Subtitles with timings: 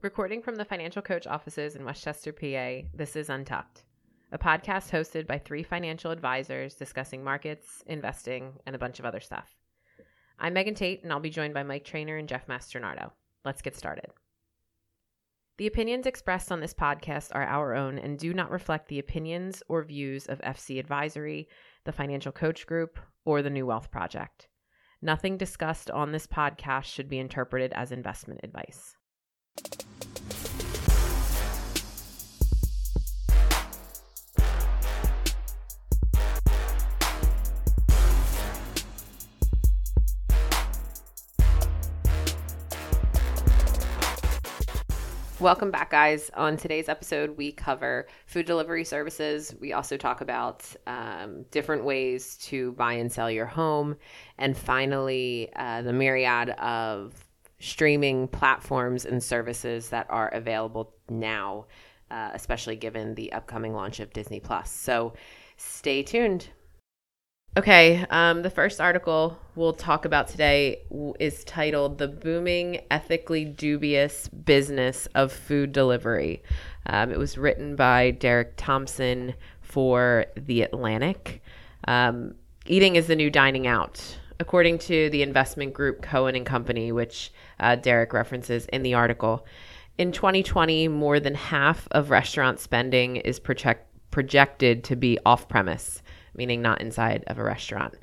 [0.00, 3.82] Recording from the Financial Coach offices in West Chester, PA, this is Untucked,
[4.30, 9.18] a podcast hosted by three financial advisors discussing markets, investing, and a bunch of other
[9.18, 9.56] stuff.
[10.38, 13.12] I'm Megan Tate, and I'll be joined by Mike Trainer and Jeff Masternardo.
[13.44, 14.06] Let's get started.
[15.56, 19.64] The opinions expressed on this podcast are our own and do not reflect the opinions
[19.68, 21.48] or views of FC Advisory,
[21.82, 24.46] the Financial Coach Group, or the New Wealth Project.
[25.02, 28.94] Nothing discussed on this podcast should be interpreted as investment advice.
[45.48, 46.30] Welcome back, guys.
[46.34, 49.54] On today's episode, we cover food delivery services.
[49.58, 53.96] We also talk about um, different ways to buy and sell your home.
[54.36, 57.14] And finally, uh, the myriad of
[57.60, 61.64] streaming platforms and services that are available now,
[62.10, 64.70] uh, especially given the upcoming launch of Disney Plus.
[64.70, 65.14] So
[65.56, 66.48] stay tuned.
[67.56, 70.82] Okay, um, the first article we'll talk about today
[71.18, 76.42] is titled The Booming Ethically Dubious Business of Food Delivery.
[76.86, 81.42] Um, it was written by Derek Thompson for The Atlantic.
[81.88, 82.34] Um,
[82.66, 84.18] eating is the new dining out.
[84.38, 89.44] According to the investment group Cowen and Company, which uh, Derek references in the article,
[89.96, 96.02] in 2020, more than half of restaurant spending is project- projected to be off premise
[96.38, 97.94] meaning not inside of a restaurant.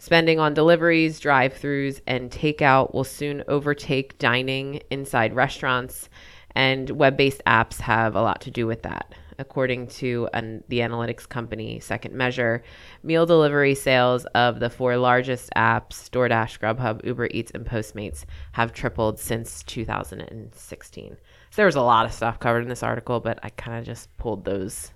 [0.00, 6.08] Spending on deliveries, drive throughs, and takeout will soon overtake dining inside restaurants,
[6.54, 9.12] and web based apps have a lot to do with that.
[9.40, 12.62] According to an, the analytics company Second Measure,
[13.02, 18.72] meal delivery sales of the four largest apps, DoorDash, Grubhub, Uber Eats, and Postmates, have
[18.72, 21.10] tripled since 2016.
[21.10, 21.16] So
[21.56, 24.16] there was a lot of stuff covered in this article, but I kind of just
[24.16, 24.92] pulled those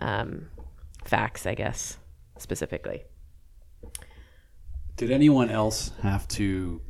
[0.00, 0.48] um,
[1.04, 1.98] facts, I guess,
[2.38, 3.04] specifically.
[4.96, 6.80] Did anyone else have to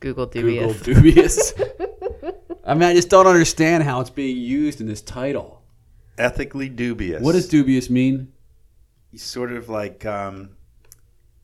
[0.00, 0.82] Google dubious.
[0.82, 1.52] Google dubious?
[2.64, 5.62] I mean, I just don't understand how it's being used in this title.
[6.18, 7.22] ethically dubious.
[7.22, 8.32] What does dubious mean?
[9.14, 10.50] sort of like um,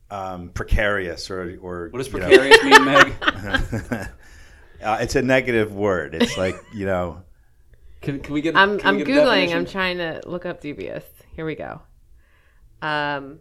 [0.09, 3.13] um, precarious or or What does you know, precarious mean, Meg?
[4.83, 6.15] uh, it's a negative word.
[6.15, 7.23] It's like you know.
[8.01, 8.55] Can, can we get?
[8.55, 9.25] I'm can I'm get googling.
[9.25, 9.57] definition?
[9.57, 11.03] I'm trying to look up dubious.
[11.39, 11.81] Here we go.
[12.81, 13.39] Um,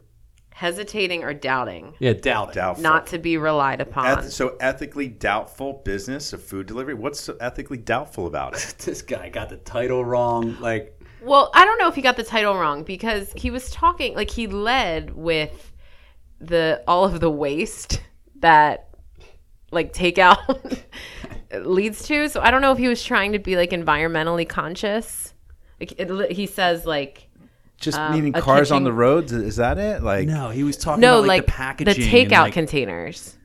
[0.50, 2.54] hesitating or doubting, Yeah, doubt it.
[2.54, 2.81] Doubtful.
[2.84, 4.20] not to be relied upon.
[4.20, 6.94] Eth- so ethically doubtful business of food delivery.
[6.94, 8.76] What's so ethically doubtful about it?
[8.84, 10.56] This guy got the title wrong.
[10.60, 14.15] Like, Well, I don't know if he got the title wrong because he was talking
[14.15, 15.72] like he led with
[16.41, 18.00] the all of the waste
[18.36, 18.91] that
[19.72, 20.84] like takeout
[21.53, 22.28] leads to.
[22.28, 25.34] So I don't know if he was trying to be like environmentally conscious.
[25.80, 27.28] Like it, he says like
[27.78, 29.33] Just Um, meaning a cars on the roads.
[29.33, 30.03] Is that it?
[30.03, 32.03] Like no, he was talking no, about like, like, the packaging.
[32.03, 33.37] and, takeout like- containers,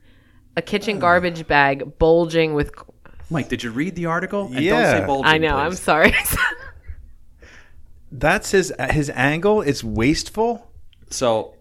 [0.56, 2.72] a kitchen garbage bag bulging with.
[3.30, 4.46] Mike, did you read the article?
[4.46, 4.92] And Yeah.
[4.92, 5.56] don't say bulging, I know.
[5.56, 6.14] I'm sorry.
[8.12, 9.62] that's his his angle.
[9.62, 10.70] It's wasteful.
[11.10, 11.54] So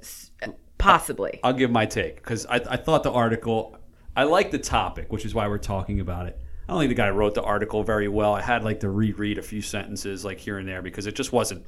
[0.78, 1.40] Possibly.
[1.44, 3.78] I'll give my take because I, I thought the article,
[4.18, 6.38] I like the topic, which is why we're talking about it.
[6.68, 8.34] I don't think the guy wrote the article very well.
[8.34, 11.32] I had like to reread a few sentences like here and there because it just
[11.32, 11.66] wasn't.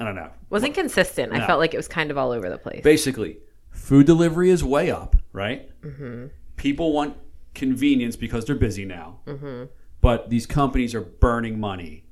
[0.00, 0.30] I don't know.
[0.48, 1.32] Wasn't consistent.
[1.32, 2.82] I felt like it was kind of all over the place.
[2.82, 3.38] Basically,
[3.70, 5.70] food delivery is way up, right?
[5.82, 6.28] Mm-hmm.
[6.56, 7.16] People want
[7.54, 9.64] convenience because they're busy now, mm-hmm.
[10.00, 12.04] but these companies are burning money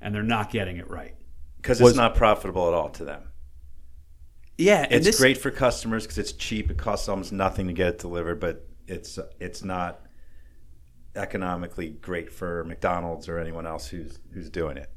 [0.00, 1.16] and they're not getting it right.
[1.56, 3.28] Because it's not profitable at all to them.
[4.58, 6.70] Yeah, It's this, great for customers because it's cheap.
[6.70, 10.06] It costs almost nothing to get it delivered, but it's it's not
[11.16, 14.90] economically great for McDonald's or anyone else who's who's doing it.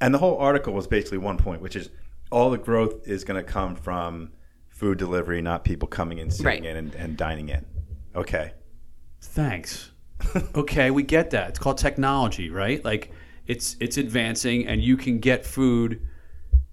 [0.00, 1.90] And the whole article was basically one point, which is
[2.30, 4.30] all the growth is going to come from
[4.68, 6.64] food delivery, not people coming in, sitting Right.
[6.64, 7.64] in, and, and dining in.
[8.14, 8.52] Okay.
[9.20, 9.90] Thanks.
[10.54, 11.50] okay, we get that.
[11.50, 12.84] It's called technology, right?
[12.84, 13.12] Like
[13.46, 16.06] it's it's advancing and you can get food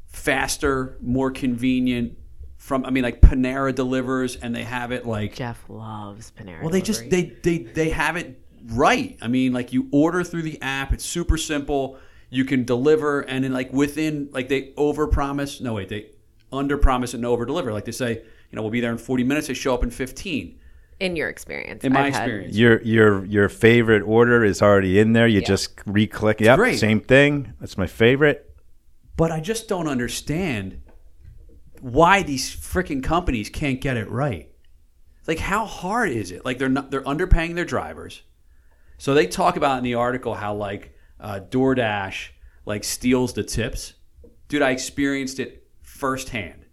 [0.08, 2.18] faster, more convenient
[2.58, 6.62] from I mean like Panera delivers and they have it like Jeff loves Panera.
[6.62, 8.40] well they just they they they have it
[8.70, 9.18] right.
[9.22, 11.98] I mean like you order through the app, it's super simple.
[12.36, 15.62] You can deliver and then like within like they overpromise.
[15.62, 16.12] No wait, they
[16.52, 17.72] underpromise and over deliver.
[17.72, 19.90] Like they say, you know, we'll be there in 40 minutes, they show up in
[19.90, 20.60] 15.
[21.00, 21.84] in your experience.
[21.84, 22.56] In my I've had- experience.
[22.58, 25.28] Your your your favorite order is already in there.
[25.28, 26.42] You just re-click.
[26.42, 26.80] Yep, great.
[26.80, 27.54] same thing.
[27.60, 28.54] That's my favorite.
[29.18, 30.82] But I just don't understand
[31.82, 34.50] why these freaking companies can't get it right.
[35.28, 36.44] Like, how hard is it?
[36.46, 38.22] Like, they're not, they're underpaying their drivers.
[38.98, 42.30] So they talk about in the article how like uh, DoorDash
[42.66, 43.94] like steals the tips.
[44.48, 46.66] Dude, I experienced it firsthand.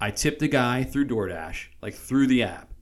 [0.00, 2.72] I tipped a guy through DoorDash, like through the app.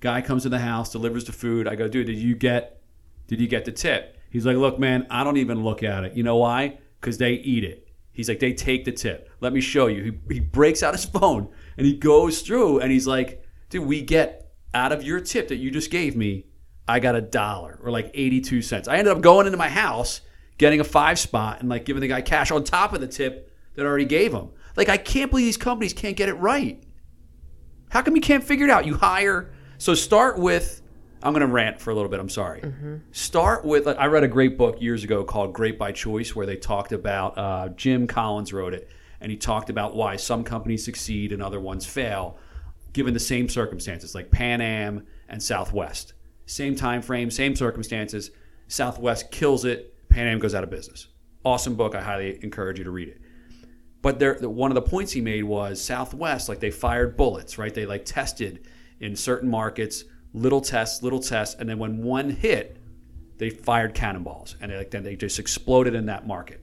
[0.00, 1.66] Guy comes to the house, delivers the food.
[1.66, 2.82] I go, dude, did you get
[3.26, 4.18] did you get the tip?
[4.30, 6.14] He's like, look, man, I don't even look at it.
[6.14, 6.78] You know why?
[7.00, 7.88] Because they eat it.
[8.12, 9.30] He's like, they take the tip.
[9.40, 10.18] Let me show you.
[10.28, 14.02] He, he breaks out his phone and he goes through and he's like, dude, we
[14.02, 16.46] get out of your tip that you just gave me,
[16.86, 18.88] I got a dollar or like 82 cents.
[18.88, 20.20] I ended up going into my house,
[20.58, 23.50] getting a five spot and like giving the guy cash on top of the tip
[23.74, 24.50] that I already gave him.
[24.76, 26.82] Like, I can't believe these companies can't get it right.
[27.90, 28.86] How come you can't figure it out?
[28.86, 29.52] You hire.
[29.78, 30.82] So start with
[31.24, 32.20] I'm going to rant for a little bit.
[32.20, 32.60] I'm sorry.
[33.12, 33.88] Start with.
[33.88, 37.38] I read a great book years ago called Great by Choice, where they talked about.
[37.38, 38.90] Uh, Jim Collins wrote it,
[39.22, 42.36] and he talked about why some companies succeed and other ones fail,
[42.92, 46.12] given the same circumstances, like Pan Am and Southwest.
[46.46, 48.30] Same time frame, same circumstances.
[48.68, 50.08] Southwest kills it.
[50.08, 51.08] Pan Am goes out of business.
[51.44, 51.94] Awesome book.
[51.94, 53.20] I highly encourage you to read it.
[54.02, 57.72] But there, one of the points he made was Southwest, like they fired bullets, right?
[57.72, 58.68] They like tested
[59.00, 60.04] in certain markets,
[60.34, 62.76] little tests, little tests, and then when one hit,
[63.38, 66.62] they fired cannonballs, and they, like then they just exploded in that market.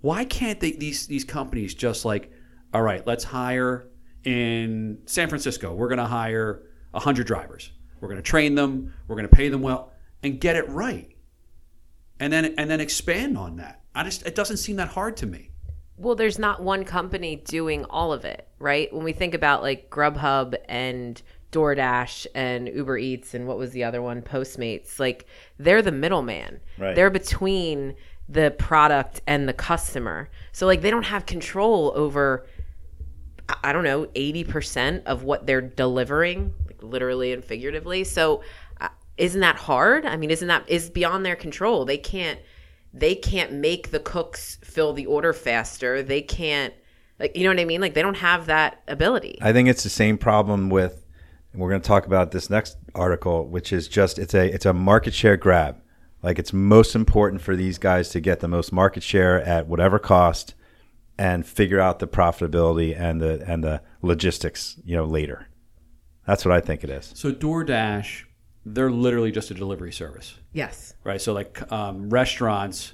[0.00, 2.32] Why can't they, these these companies just like,
[2.72, 3.88] all right, let's hire
[4.24, 5.74] in San Francisco.
[5.74, 6.62] We're going to hire
[6.94, 7.72] hundred drivers.
[8.00, 8.92] We're going to train them.
[9.08, 9.92] We're going to pay them well,
[10.22, 11.14] and get it right,
[12.18, 13.82] and then and then expand on that.
[13.94, 15.50] I just it doesn't seem that hard to me.
[15.96, 18.90] Well, there's not one company doing all of it, right?
[18.92, 21.20] When we think about like Grubhub and
[21.52, 25.26] DoorDash and Uber Eats and what was the other one, Postmates, like
[25.58, 26.60] they're the middleman.
[26.78, 26.94] Right.
[26.94, 27.96] They're between
[28.30, 30.30] the product and the customer.
[30.52, 32.46] So like they don't have control over
[33.48, 38.04] I- I don't know, 80% of what they're delivering, like literally and figuratively.
[38.04, 38.42] So
[38.80, 40.06] uh, isn't that hard?
[40.06, 41.84] I mean, isn't that is beyond their control.
[41.84, 42.40] They can't
[42.92, 46.02] they can't make the cooks fill the order faster.
[46.02, 46.74] They can't
[47.18, 47.80] like you know what I mean?
[47.80, 49.38] Like they don't have that ability.
[49.40, 51.04] I think it's the same problem with,
[51.54, 54.72] we're going to talk about this next article, which is just it's a it's a
[54.72, 55.80] market share grab.
[56.22, 59.98] Like it's most important for these guys to get the most market share at whatever
[59.98, 60.54] cost,
[61.18, 65.48] and figure out the profitability and the and the logistics, you know, later.
[66.30, 67.10] That's what I think it is.
[67.16, 68.22] So DoorDash,
[68.64, 70.94] they're literally just a delivery service, yes.
[71.02, 71.20] right?
[71.20, 72.92] So like um, restaurants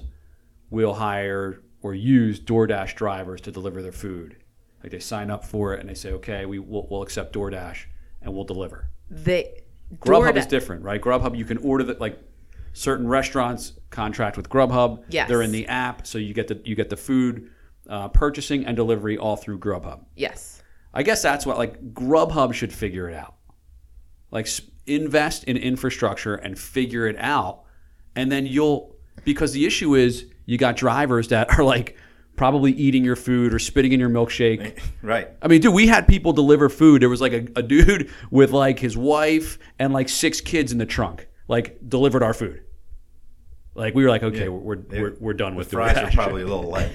[0.71, 4.37] will hire or use DoorDash drivers to deliver their food.
[4.81, 7.85] Like they sign up for it and they say, okay, we will we'll accept DoorDash
[8.23, 8.89] and we'll deliver.
[9.11, 9.61] They
[9.99, 10.99] Grubhub DoorDa- is different, right?
[10.99, 12.19] Grubhub, you can order that like
[12.73, 15.03] certain restaurants contract with Grubhub.
[15.09, 15.27] Yes.
[15.27, 17.51] they're in the app, so you get the you get the food
[17.87, 20.05] uh, purchasing and delivery all through Grubhub.
[20.15, 20.56] Yes.
[20.97, 23.35] I guess that's what like Grubhub should figure it out.
[24.31, 24.47] Like
[24.87, 27.65] invest in infrastructure and figure it out,
[28.15, 31.97] and then you'll because the issue is you got drivers that are like
[32.35, 34.79] probably eating your food or spitting in your milkshake.
[35.03, 35.29] Right.
[35.41, 37.01] I mean, dude, we had people deliver food.
[37.01, 40.79] There was like a, a dude with like his wife and like six kids in
[40.79, 42.63] the trunk, like delivered our food.
[43.77, 46.41] Like we were like, okay, we're, we're, we're we're done The with fries are probably
[46.41, 46.91] a little light.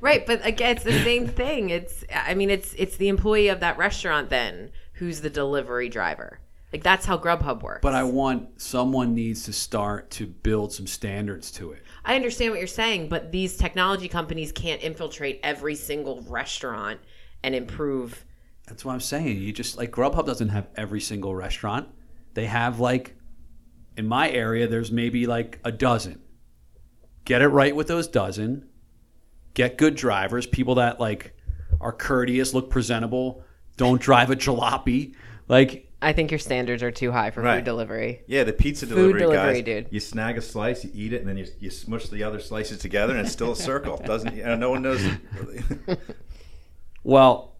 [0.00, 1.68] Right, but again, it's the same thing.
[1.68, 6.40] It's I mean, it's it's the employee of that restaurant then who's the delivery driver.
[6.72, 7.80] Like that's how Grubhub works.
[7.82, 11.82] But I want someone needs to start to build some standards to it.
[12.02, 16.98] I understand what you're saying, but these technology companies can't infiltrate every single restaurant
[17.42, 18.24] and improve.
[18.66, 19.36] That's what I'm saying.
[19.36, 21.88] You just like Grubhub doesn't have every single restaurant.
[22.32, 23.16] They have like
[23.98, 26.21] in my area there's maybe like a dozen.
[27.24, 28.68] Get it right with those dozen.
[29.54, 31.34] Get good drivers, people that like
[31.80, 33.44] are courteous, look presentable,
[33.76, 35.14] don't drive a jalopy.
[35.48, 37.58] Like I think your standards are too high for Right.
[37.58, 38.22] food delivery.
[38.26, 39.64] Yeah, the pizza delivery, delivery, guys.
[39.64, 39.86] dude.
[39.90, 42.78] You snag a slice, you eat it, and then you, you smush the other slices
[42.78, 43.96] together, and it's still a circle.
[44.04, 45.00] Doesn't you know, no one knows.
[47.04, 47.56] Well,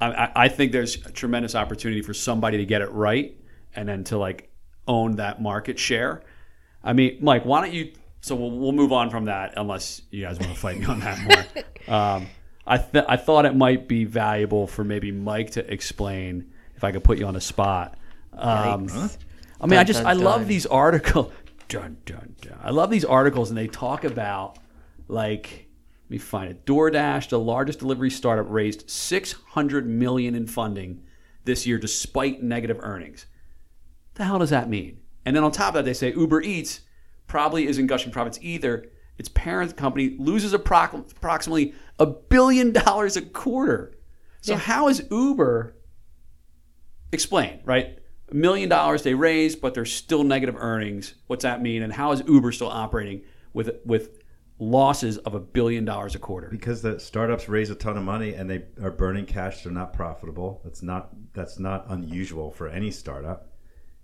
[0.00, 3.36] I, I- I think there's a tremendous opportunity for somebody to get it right
[3.74, 4.50] and then to like
[4.86, 6.22] own that market share.
[6.82, 7.92] I mean, Mike, why don't you?
[8.22, 11.00] So we'll, we'll move on from that unless you guys want to fight me on
[11.00, 11.18] that
[11.88, 11.94] more.
[11.94, 12.28] um,
[12.64, 16.92] I th- I thought it might be valuable for maybe Mike to explain if I
[16.92, 17.98] could put you on a spot.
[18.32, 18.88] Um,
[19.60, 20.48] I mean, I just dun, I love dun.
[20.48, 21.32] these articles.
[21.68, 22.58] Dun, dun, dun.
[22.62, 24.58] I love these articles, and they talk about
[25.08, 25.68] like
[26.04, 26.66] let me find it.
[26.66, 31.02] DoorDash, the largest delivery startup, raised 600 million in funding
[31.44, 33.24] this year despite negative earnings.
[34.14, 35.00] The hell does that mean?
[35.24, 36.82] And then on top of that, they say Uber Eats
[37.32, 38.84] probably isn't gushing profits either.
[39.16, 43.96] Its parent company loses approximately a billion dollars a quarter.
[44.42, 45.74] So how is Uber?
[47.10, 47.98] Explain, right?
[48.30, 51.14] a million dollars they raised, but they're still negative earnings.
[51.26, 51.82] What's that mean?
[51.82, 53.22] And how is Uber still operating
[53.54, 54.18] with with
[54.58, 56.48] losses of a billion dollars a quarter?
[56.48, 59.92] because the startups raise a ton of money and they are burning cash they're not
[59.92, 63.51] profitable that's not that's not unusual for any startup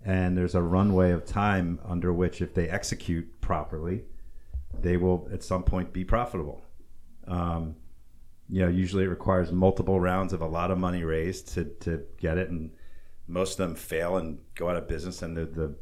[0.05, 4.03] and there's a runway of time under which if they execute properly
[4.81, 6.63] they will at some point be profitable
[7.27, 7.75] um,
[8.47, 12.03] you know usually it requires multiple rounds of a lot of money raised to, to
[12.17, 12.71] get it and
[13.27, 15.75] most of them fail and go out of business and the, the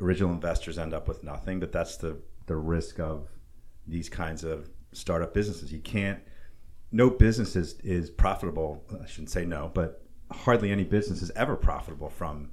[0.00, 3.28] original investors end up with nothing but that's the, the risk of
[3.86, 5.72] these kinds of startup businesses.
[5.72, 6.20] You can't.
[6.92, 8.84] No business is, is profitable.
[9.02, 12.50] I shouldn't say no, but hardly any business is ever profitable from,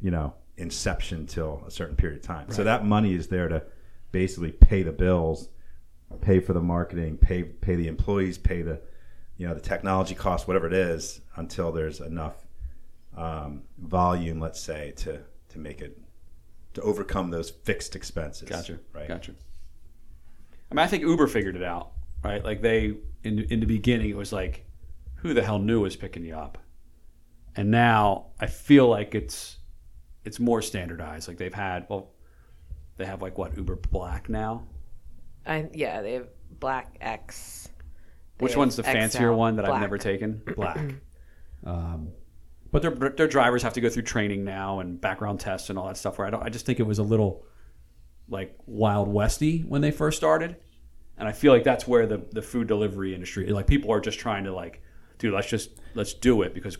[0.00, 2.50] you know, inception till a certain period of time.
[2.50, 3.62] So that money is there to
[4.12, 5.48] basically pay the bills,
[6.20, 8.80] pay for the marketing, pay pay the employees, pay the,
[9.36, 12.46] you know, the technology costs, whatever it is, until there's enough
[13.16, 15.98] um, volume, let's say, to to make it
[16.74, 18.48] to overcome those fixed expenses.
[18.48, 18.78] Gotcha.
[18.92, 19.08] Right.
[19.08, 19.32] Gotcha.
[20.70, 22.44] I mean, I think Uber figured it out, right?
[22.44, 24.64] Like they in in the beginning, it was like,
[25.16, 26.58] who the hell knew was picking you up,
[27.54, 29.55] and now I feel like it's
[30.26, 31.28] it's more standardized.
[31.28, 32.10] Like they've had well,
[32.96, 34.66] they have like what Uber Black now.
[35.46, 36.28] I, yeah, they have
[36.58, 37.68] Black X.
[38.38, 40.42] They Which one's the fancier one that I've never taken?
[40.56, 40.94] Black.
[41.64, 42.08] um,
[42.72, 45.86] but their their drivers have to go through training now and background tests and all
[45.86, 46.18] that stuff.
[46.18, 47.46] Where I don't, I just think it was a little
[48.28, 50.56] like wild westy when they first started,
[51.16, 54.18] and I feel like that's where the the food delivery industry, like people are just
[54.18, 54.82] trying to like,
[55.18, 56.76] dude, let's just let's do it because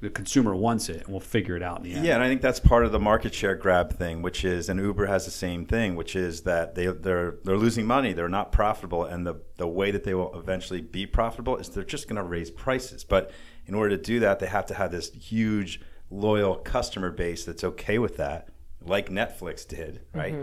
[0.00, 2.06] the consumer wants it and we'll figure it out in the end.
[2.06, 4.80] Yeah, and I think that's part of the market share grab thing, which is, and
[4.80, 8.50] Uber has the same thing, which is that they they're they're losing money, they're not
[8.50, 12.16] profitable, and the the way that they will eventually be profitable is they're just going
[12.16, 13.04] to raise prices.
[13.04, 13.30] But
[13.66, 17.62] in order to do that, they have to have this huge loyal customer base that's
[17.62, 18.48] okay with that,
[18.82, 20.34] like Netflix did, right?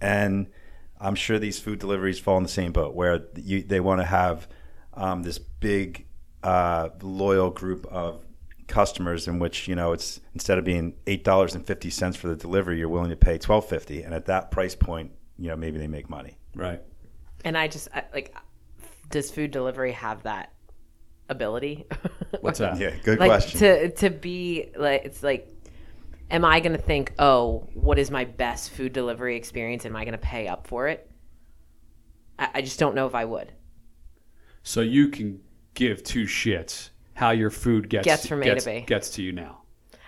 [0.00, 0.48] And
[1.00, 4.06] I'm sure these food deliveries fall in the same boat, where you, they want to
[4.06, 4.48] have
[4.94, 6.06] um, this big
[6.42, 8.23] uh, loyal group of
[8.66, 12.28] customers in which you know it's instead of being eight dollars and fifty cents for
[12.28, 15.56] the delivery, you're willing to pay twelve fifty, and at that price point, you know
[15.56, 16.38] maybe they make money.
[16.54, 16.80] Right.
[17.44, 18.34] And I just I, like,
[19.10, 20.52] does food delivery have that
[21.28, 21.86] ability?
[22.40, 22.78] What's that?
[22.78, 23.60] Yeah, good like question.
[23.60, 25.50] to to be like it's like
[26.30, 30.04] am i going to think oh what is my best food delivery experience am i
[30.04, 31.10] going to pay up for it
[32.38, 33.52] I, I just don't know if i would
[34.62, 35.40] So you can
[35.74, 38.84] give two shits how your food gets Gets from A to B.
[38.86, 39.62] gets to you now.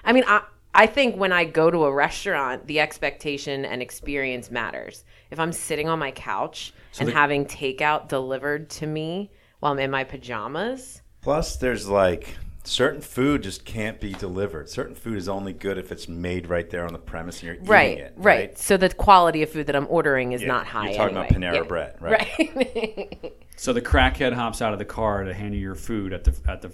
[0.04, 0.42] i mean i
[0.78, 5.04] I think when I go to a restaurant, the expectation and experience matters.
[5.30, 9.78] If I'm sitting on my couch and the- having takeout delivered to me while I'm
[9.78, 14.68] in my pajamas, Plus, there's like certain food just can't be delivered.
[14.68, 17.54] Certain food is only good if it's made right there on the premise and you're
[17.54, 18.12] eating right, it.
[18.16, 20.90] right, So the quality of food that I'm ordering is Yeah, not high.
[20.90, 21.28] You're talking anyway.
[21.30, 21.62] about Panera Yeah.
[21.62, 22.28] Bread, right?
[22.54, 23.32] Right.
[23.56, 26.34] So the crackhead hops out of the car to hand you your food at the
[26.46, 26.70] at the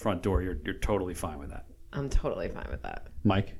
[0.00, 0.42] front door.
[0.42, 3.08] You're you're totally fine with that, I'm totally fine with that.
[3.24, 3.54] Mike.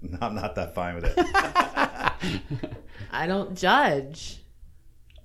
[0.00, 1.14] No, I'm not that fine with it.
[3.12, 4.38] I don't judge.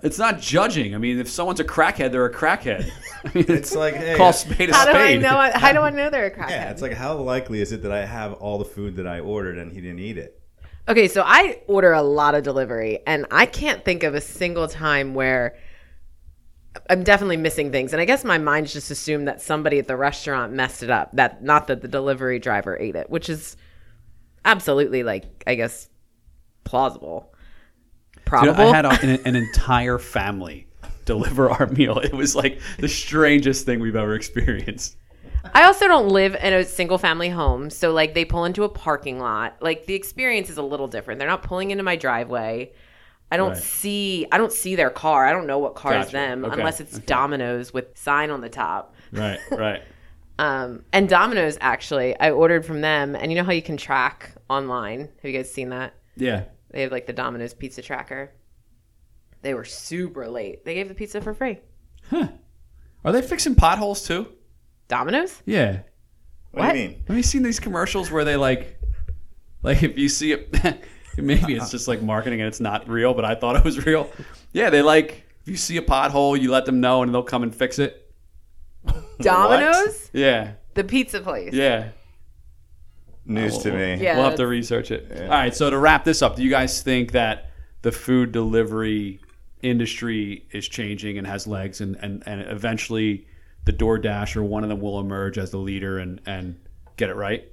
[0.04, 0.94] It's not judging.
[0.94, 2.88] I mean, if someone's a crackhead, they're a crackhead.
[3.26, 5.22] I mean, it's like hey, call a spade a How do I spade.
[5.24, 5.52] know?
[5.56, 6.50] How do I know they're a crackhead?
[6.52, 9.20] yeah, it's like how likely is it that I have all the food that I
[9.20, 10.40] ordered and he didn't eat it?
[10.88, 14.68] Okay, so I order a lot of delivery, and I can't think of a single
[14.68, 15.58] time where
[16.90, 17.94] I'm definitely missing things.
[17.94, 21.12] And I guess my mind just assumed that somebody at the restaurant messed it up.
[21.14, 23.58] That not that the delivery driver ate it, which is
[24.46, 25.90] absolutely like I guess
[26.64, 27.34] plausible,
[28.14, 28.68] Dude, probable.
[28.68, 30.68] I had a, an, an entire family
[31.06, 31.98] deliver our meal.
[32.00, 34.98] It was like the strangest thing we've ever experienced.
[35.54, 38.70] I also don't live in a single family home, so like they pull into a
[38.70, 39.56] parking lot.
[39.62, 41.20] Like the experience is a little different.
[41.20, 42.74] They're not pulling into my driveway.
[43.32, 43.58] I don't Right.
[43.58, 45.26] see I don't see their car.
[45.26, 46.54] I don't know what car is them Okay.
[46.58, 47.06] unless it's Okay.
[47.06, 48.96] Domino's with sign on the top.
[49.12, 49.82] Right, right.
[50.40, 54.34] Um, and Domino's actually, I ordered from them, and you know how you can track
[54.50, 55.00] online.
[55.00, 55.94] Have you guys seen that?
[56.16, 56.44] Yeah.
[56.72, 58.32] They have like the Domino's pizza tracker.
[59.42, 60.64] They were super late.
[60.64, 61.60] They gave the pizza for free.
[62.10, 62.28] Huh.
[63.04, 64.28] Are they fixing potholes too?
[64.88, 65.42] Domino's?
[65.46, 65.80] Yeah.
[66.52, 66.74] What, What?
[66.74, 67.04] do you mean?
[67.08, 68.80] Have you seen these commercials where they like,
[69.64, 70.56] like if you see it,
[71.24, 71.72] maybe it's uh-huh.
[71.72, 74.10] just like marketing and it's not real, but I thought it was real.
[74.54, 77.44] Yeah, they like if you see a pothole, you let them know and they'll come
[77.44, 78.14] and fix it.
[79.20, 80.10] Domino's?
[80.14, 81.54] Yeah, The pizza place.
[81.54, 81.90] yeah.
[83.26, 83.96] News to me.
[83.96, 84.16] Yeah.
[84.16, 85.22] we'll have to research it.
[85.24, 85.54] All right.
[85.54, 89.20] So to wrap this up, do you guys think that the food delivery
[89.62, 93.28] industry is changing and has legs, and and, and eventually
[93.66, 96.58] the DoorDash or one of them will emerge as the leader and and
[96.96, 97.52] get it right?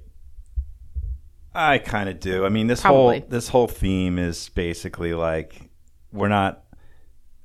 [1.55, 2.45] I kind of do.
[2.45, 3.19] I mean, this Probably.
[3.19, 5.69] whole this whole theme is basically like
[6.11, 6.63] we're not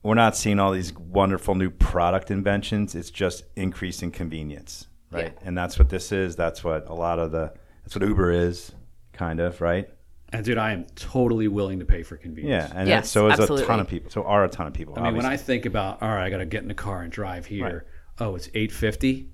[0.02, 2.95] we're not seeing all these wonderful new product inventions.
[2.95, 5.33] It's just increasing convenience, right?
[5.33, 5.47] Yeah.
[5.47, 6.35] And that's what this is.
[6.35, 7.52] That's what a lot of the
[7.85, 8.73] that's what Uber is,
[9.12, 9.88] kind of, right?
[10.33, 12.71] And dude, I am totally willing to pay for convenience.
[12.71, 14.11] Yeah, and Yes, that's, so is a ton of people.
[14.11, 14.95] So are a ton of people.
[14.97, 15.26] I mean, when.
[15.26, 17.87] I think about, all right, I got to get in the car and drive here.
[18.19, 19.31] Oh, it's eight fifty.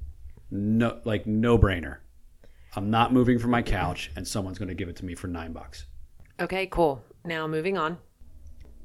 [0.50, 1.99] No, like no brainer.
[2.76, 5.28] I'm not moving from my couch, and someone's going to give it to me for
[5.28, 5.87] nine bucks.
[6.38, 7.02] Okay, cool.
[7.25, 7.97] Now moving on.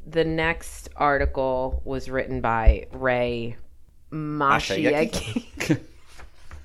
[0.07, 3.57] The next article was written by Ray
[4.11, 5.45] Mashiaki.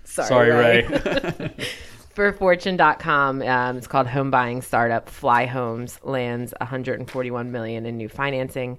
[0.04, 0.86] Sorry, Sorry, Ray.
[0.86, 1.50] Ray.
[2.14, 8.08] For Fortune.com, um, it's called Home Buying Startup Fly Homes lands 141 million in new
[8.08, 8.78] financing.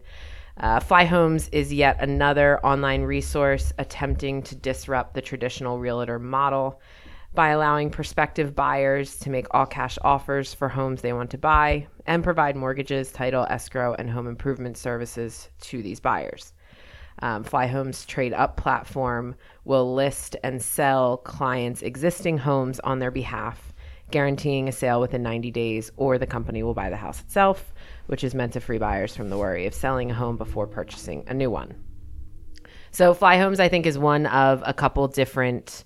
[0.60, 6.82] Uh, Fly Homes is yet another online resource attempting to disrupt the traditional realtor model
[7.38, 11.86] by allowing prospective buyers to make all cash offers for homes they want to buy
[12.08, 16.54] and provide mortgages, title, escrow, and home improvement services to these buyers.
[17.22, 23.12] Um, Fly Homes Trade Up platform will list and sell clients' existing homes on their
[23.12, 23.72] behalf,
[24.10, 27.72] guaranteeing a sale within 90 days, or the company will buy the house itself,
[28.08, 31.24] which is meant to free buyers from the worry of selling a home before purchasing
[31.28, 31.76] a new one.
[32.90, 35.86] So, Fly Homes, I think, is one of a couple different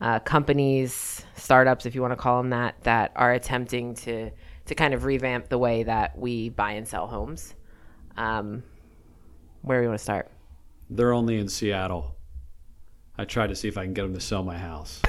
[0.00, 4.30] uh, companies, startups, if you want to call them that, that are attempting to
[4.66, 7.54] to kind of revamp the way that we buy and sell homes.
[8.18, 8.62] Um,
[9.62, 10.30] where do you want to start?
[10.90, 12.16] They're only in Seattle.
[13.16, 15.00] I tried to see if I can get them to sell my house.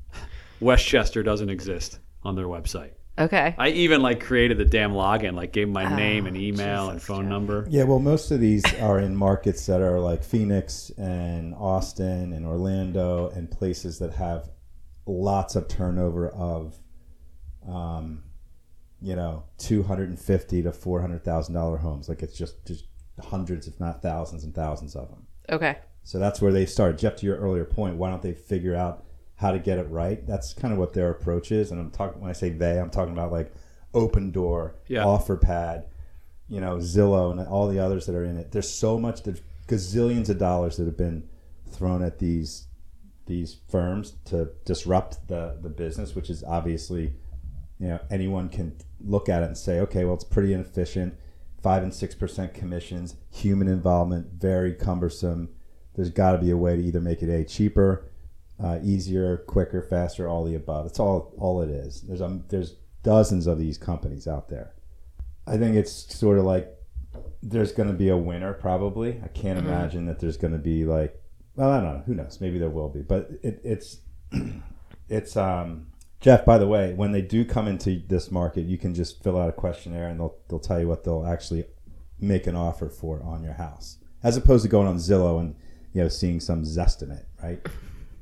[0.60, 2.94] West Chester doesn't exist on their website.
[3.18, 3.54] Okay.
[3.56, 7.02] I even like created the damn login, like gave my name and email and Oh,
[7.02, 7.30] phone Jeff.
[7.30, 7.66] number.
[7.70, 12.44] Yeah, well, most of these are in markets that are like Phoenix and Austin and
[12.44, 14.50] Orlando and places that have
[15.06, 16.76] lots of turnover of,
[17.66, 18.24] um,
[19.00, 22.08] you know, two hundred and fifty to four hundred thousand dollar homes.
[22.10, 22.84] Like it's just just
[23.18, 25.26] hundreds, if not thousands and thousands of them.
[25.50, 25.78] Okay.
[26.02, 26.98] So that's where they start.
[26.98, 29.05] Jeff, to your earlier point, why don't they figure out
[29.36, 30.26] how to get it right?
[30.26, 31.70] That's kind of what their approach is.
[31.70, 33.52] And I'm talking when I say they, I'm talking about like
[33.94, 35.04] Opendoor, Yeah.
[35.04, 35.84] OfferPad,
[36.48, 38.52] you know, Zillow, and all the others that are in it.
[38.52, 41.28] There's so much, there's gazillions of dollars that have been
[41.70, 42.66] thrown at these
[43.26, 47.12] these firms to disrupt the the business, which is obviously,
[47.78, 51.14] you know, anyone can look at it and say, okay, well, it's pretty inefficient.
[51.62, 55.48] Five and six percent commissions, human involvement, very cumbersome.
[55.94, 58.04] There's got to be a way to either make it a cheaper,
[58.62, 60.86] uh, easier, quicker, faster, all the above.
[60.86, 62.02] That's all all it is.
[62.02, 64.74] There's um, there's dozens of these companies out there.
[65.46, 66.72] I think it's sort of like
[67.42, 69.20] there's going to be a winner probably.
[69.22, 71.22] I can't imagine that there's going to be like
[71.56, 72.02] well, I don't know.
[72.06, 72.38] Who knows?
[72.40, 73.98] Maybe there will be, but it, it's
[75.08, 75.88] it's um
[76.20, 76.44] Jeff.
[76.44, 79.48] By the way, when they do come into this market, you can just fill out
[79.48, 81.64] a questionnaire and they'll they'll tell you what they'll actually
[82.20, 85.56] make an offer for on your house, as opposed to going on Zillow and
[85.92, 87.66] you know seeing some zestimate, right?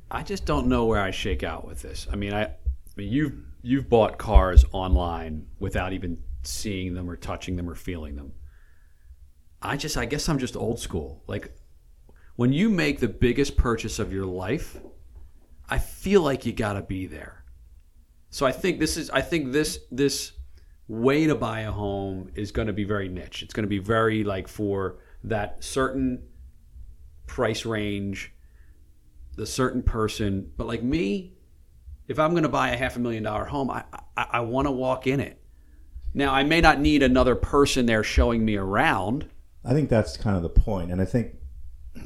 [0.09, 2.07] I just don't know where I shake out with this.
[2.11, 2.57] I mean, I, I
[2.95, 8.15] mean, you've you've bought cars online without even seeing them or touching them or feeling
[8.15, 8.33] them.
[9.61, 11.23] I just, I guess, I'm just old school.
[11.27, 11.55] Like
[12.35, 14.77] when you make the biggest purchase of your life,
[15.67, 17.43] I feel like you got to be there.
[18.29, 20.33] So I think this is, I think this this
[20.87, 23.41] way to buy a home is going to be very niche.
[23.41, 26.21] It's going to be very like for that certain
[27.25, 28.34] price range
[29.35, 30.51] the certain person.
[30.57, 31.33] But like me,
[32.07, 33.83] if I'm going to buy a half a million dollar home, I
[34.17, 35.41] I, I want to walk in it.
[36.13, 39.27] Now I may not need another person there showing me around.
[39.63, 41.35] I think that's kind of the point, and I think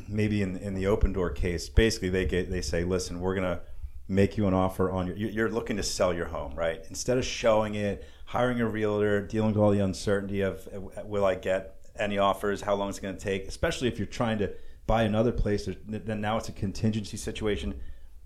[0.07, 3.61] maybe in in the open door case, basically they get they say, listen, we're gonna
[4.07, 5.15] make you an offer on your.
[5.15, 6.83] you- You're looking to sell your home, right?
[6.89, 10.67] Instead of showing it, hiring a realtor, dealing with all the uncertainty of
[11.05, 14.37] will I get any offers, how long it's going to take, especially if you're trying
[14.39, 14.51] to
[14.89, 15.69] buy another place.
[15.88, 17.80] Then now it's a contingency situation.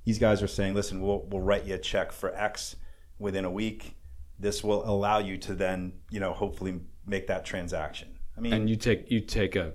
[0.05, 2.77] These guys are saying, listen, we'll we'll write you a check for X
[3.19, 3.95] within a week.
[4.39, 8.17] This will allow you to then, you know, hopefully make that transaction.
[8.37, 9.73] I mean, And you take you take a,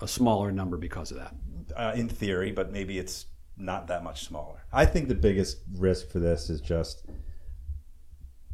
[0.00, 1.34] a smaller number because of that.
[1.74, 4.58] uh, in theory, but maybe it's not that much smaller.
[4.72, 7.06] I think the biggest risk for this is just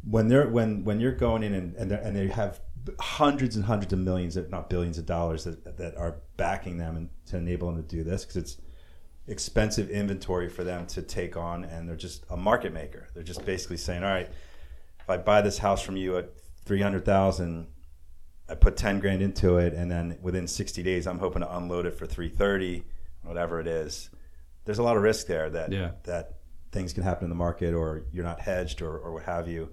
[0.03, 2.61] when they're when when you're going in and and, and they have
[2.99, 6.95] hundreds and hundreds of millions, if not billions, of dollars that that are backing them
[6.97, 8.57] and to enable them to do this because it's
[9.27, 13.07] expensive inventory for them to take on, and they're just a market maker.
[13.13, 14.29] They're just basically saying, all right,
[14.99, 16.29] if I buy this house from you at
[16.65, 17.67] three hundred thousand.
[18.49, 21.85] I put 10 grand into it and then within 60 days I'm hoping to unload
[21.85, 22.83] it for 330
[23.23, 24.09] whatever it is
[24.65, 25.91] there's a lot of risk there that Yeah.
[26.03, 26.33] that
[26.73, 29.69] things can happen in the market or you're not hedged or, or what have you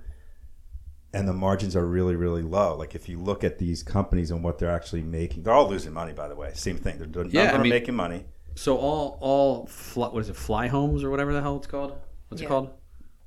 [1.12, 2.76] and the margins are really really low.
[2.76, 5.92] Like if you look at these companies and what they're actually making, they're all losing
[5.92, 6.12] money.
[6.12, 6.98] By the way, same thing.
[6.98, 8.24] They're, none Yeah, of I mean- making money.
[8.56, 10.36] So all all fly, what is it?
[10.36, 11.96] Fly homes or whatever the hell it's called.
[12.28, 12.46] What's Yeah.
[12.46, 12.70] it called?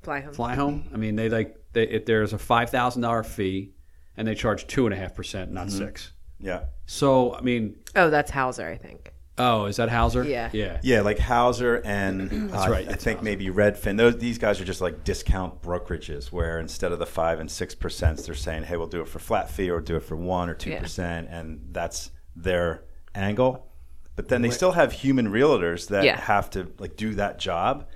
[0.01, 0.33] Fly home.
[0.33, 0.89] Fly home.
[0.93, 3.73] I mean, they like they, if there's a five thousand dollar fee,
[4.17, 5.77] and they charge two and a half percent, not mm-hmm.
[5.77, 6.11] six.
[6.39, 9.12] Yeah, So I mean, Oh, that's Houwzer, I think.
[9.37, 10.23] Oh, is that Houwzer?
[10.27, 10.49] Yeah.
[10.53, 10.79] yeah.
[10.83, 13.23] yeah, like Houwzer and That's uh, right, I think Houwzer.
[13.23, 13.97] maybe Redfin.
[13.97, 17.73] Those these guys are just like discount brokerages where instead of the five and six
[17.73, 20.49] percent, they're saying, "Hey, we'll do it for flat fee or do it for one
[20.49, 20.79] or two Yeah.
[20.81, 22.83] percent," and that's their
[23.15, 23.67] angle.
[24.15, 26.19] But then they still have human realtors that Yeah.
[26.19, 27.87] have to like do that job.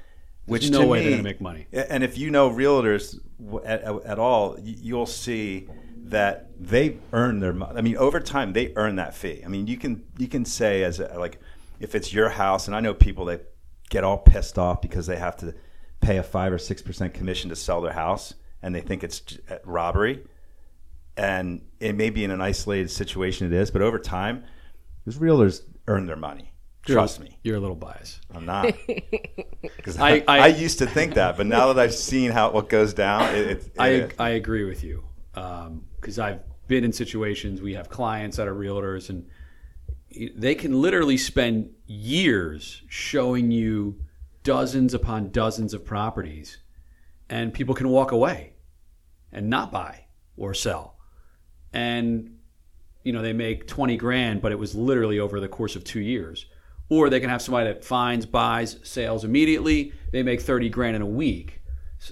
[0.46, 1.68] Which There's no to way me, they're gonna make money.
[1.74, 3.20] And if you know realtors
[3.66, 5.68] at, at all, you'll see
[6.10, 7.78] that they earn their money.
[7.78, 9.42] I mean, over time, they earn that fee.
[9.46, 11.40] I mean, you can you can say as a, like
[11.80, 13.52] if it's your house, and I know people that
[13.90, 15.54] get all pissed off because they have to
[16.02, 19.22] pay a five or six percent commission to sell their house, and they think it's
[19.50, 20.24] uh, robbery.
[21.16, 24.44] And it may be in an isolated situation, it is, but over time,
[25.06, 26.52] those realtors earn their money.
[26.86, 27.38] Trust me.
[27.44, 28.22] You're a little biased.
[28.34, 28.74] I'm not.
[29.62, 32.52] Because I- I, I- I, used to think that, but now that I've seen how
[32.52, 35.04] what goes down, it, it, I it- I agree with you
[35.38, 37.62] Um, because I've been in situations.
[37.62, 39.28] We have clients that are realtors, and
[40.36, 44.02] they can literally spend years showing you
[44.42, 46.58] dozens upon dozens of properties,
[47.30, 48.54] and people can walk away
[49.32, 50.98] and not buy or sell,
[51.72, 52.40] and
[53.04, 56.02] you know they make twenty grand, but it was literally over the course of two
[56.02, 56.48] years.
[56.90, 59.94] Or they can have somebody that finds, buys, sales immediately.
[60.12, 61.62] They make thirty grand in a week.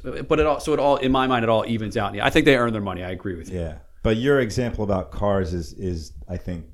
[0.04, 2.18] But it all, so it all, in my mind, it all evens out.
[2.20, 3.04] I think they earn their money.
[3.04, 3.60] I agree with you.
[3.60, 3.78] yeah.
[4.04, 6.66] But your example about cars is is I think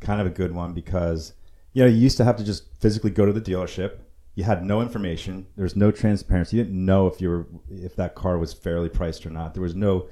[0.00, 1.34] kind of a good one because
[1.72, 3.98] you know you used to have to just physically go to the dealership.
[4.34, 5.46] You had no information.
[5.56, 6.56] There was no transparency.
[6.56, 9.52] You didn't know if you were if that car was fairly priced or not.
[9.54, 10.08] There was no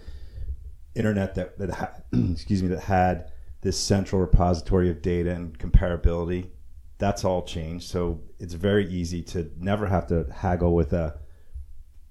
[0.95, 3.31] internet that that ha- excuse me that had
[3.63, 6.51] this central repository of data and comparability.
[6.99, 7.89] That's all changed.
[7.89, 11.19] So it's very easy to never have to haggle with a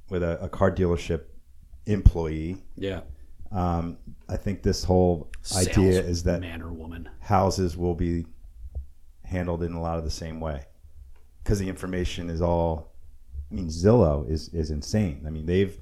[0.09, 1.23] with a, a car dealership
[1.85, 2.57] employee.
[2.75, 3.01] Yeah.
[3.51, 7.09] Um, I think this whole idea is that man or woman.
[7.19, 8.25] houses will be
[9.23, 10.65] handled in a lot of the same way
[11.43, 12.91] because the information is all.
[13.51, 15.23] I mean, Zillow is is insane.
[15.25, 15.77] I mean, they've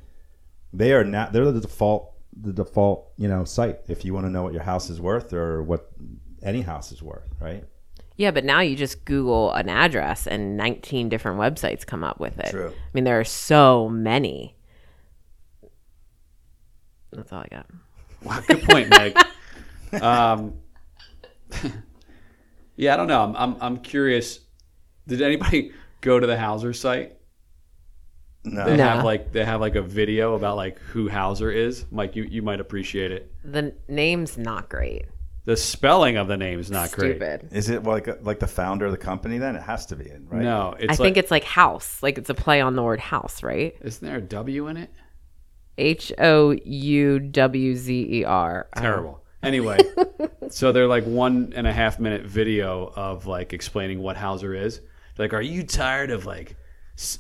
[0.74, 4.30] they are not they're the default the default you know site if you want to
[4.32, 5.92] know what your house is worth or what
[6.42, 7.64] any house is worth, right?
[8.16, 12.38] Yeah, but now you just Google an address and 19 different websites come up with
[12.40, 12.52] it.
[12.52, 12.70] True.
[12.70, 14.56] I mean, there are so many.
[17.12, 17.66] That's all I got.
[18.24, 19.18] Wow, good point, Meg.
[20.02, 20.54] um,
[22.76, 23.24] yeah, I don't know.
[23.24, 24.40] I'm, I'm, I'm curious.
[25.08, 25.72] Did anybody
[26.02, 27.18] go to the Houwzer site?
[28.46, 28.84] No, They No.
[28.84, 31.86] have like they have like a video about like who Houwzer is.
[31.92, 33.32] Mike, you, you might appreciate it.
[33.44, 35.06] The name's not great.
[35.46, 37.22] The spelling of the name is not great.
[37.52, 39.40] Is it like like the founder of the company?
[39.40, 40.42] Then it has to be, in, right?
[40.42, 42.02] No, it's I like, think it's like house.
[42.02, 43.76] Like it's a play on the word house, right?
[43.82, 44.90] isn't there a W in it?
[45.78, 48.68] H O U W Z E R.
[48.74, 48.82] Uh-huh.
[48.82, 49.24] Terrible.
[49.42, 49.80] Anyway,
[50.50, 54.80] so they're like one and a half minute video of like explaining what Houwzer is.
[55.18, 56.56] Like, are you tired of like s-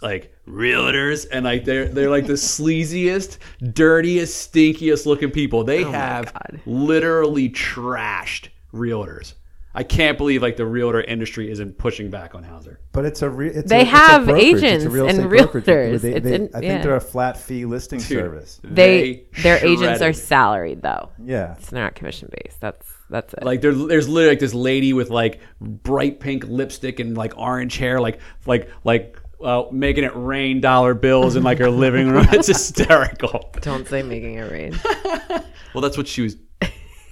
[0.02, 3.38] like realtors and like they're they're like the sleaziest,
[3.74, 5.64] dirtiest, stinkiest looking people.
[5.64, 6.34] They oh have
[6.66, 9.34] literally trashed realtors.
[9.76, 12.78] I can't believe like the realtor industry isn't pushing back on Houwzer.
[12.92, 14.30] But it's a re- it's They a, it's a have.
[14.30, 16.02] It's a agents real and realtors.
[16.02, 16.82] They- It's they- in- I think yeah.
[16.84, 18.62] they're a flat fee listing service.
[18.64, 21.10] They, their agents are salaried though.
[21.26, 22.62] Yeah, So they're not commission based.
[22.62, 23.44] That's that's it.
[23.44, 27.78] Like there, there's literally like this lady with like bright pink lipstick and like orange
[27.78, 32.26] hair, like like like uh, making it rain dollar bills in like her living room.
[32.32, 33.52] It's hysterical.
[33.62, 34.80] Don't say making it rain.
[35.74, 36.38] Well, that's what she was.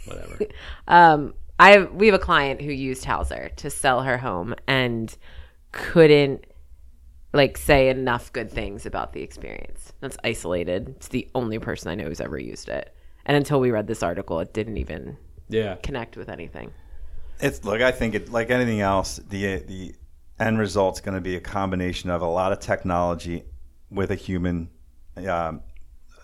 [0.05, 0.39] Whatever.
[0.87, 5.15] Um, I we have a client who used Houwzer to sell her home and
[5.71, 6.45] couldn't
[7.33, 9.93] like say enough good things about the experience.
[9.99, 10.89] That's isolated.
[10.97, 12.93] It's the only person I know who's ever used it.
[13.25, 15.17] And until we read this article, it didn't even
[15.49, 15.75] Yeah.
[15.81, 16.71] connect with anything.
[17.39, 17.81] it's look.
[17.81, 19.19] I think it like anything else.
[19.29, 19.95] The the
[20.41, 23.43] end result's going to be a combination of a lot of technology
[23.89, 24.69] with a human,
[25.27, 25.61] um,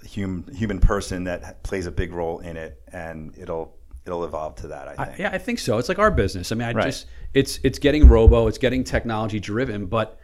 [0.04, 4.68] human human person that plays a big role in it, and it'll it'll evolve to
[4.70, 4.88] that.
[4.88, 5.20] I think.
[5.20, 5.78] Yeah, I think so.
[5.78, 6.52] It's like our business.
[6.52, 6.86] I mean, I Right.
[6.86, 10.18] just it's it's getting robo, it's getting technology driven, but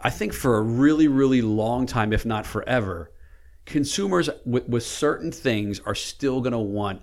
[0.00, 3.12] I think for a really really long time, if not forever,
[3.66, 7.02] consumers with, with certain things are still going to want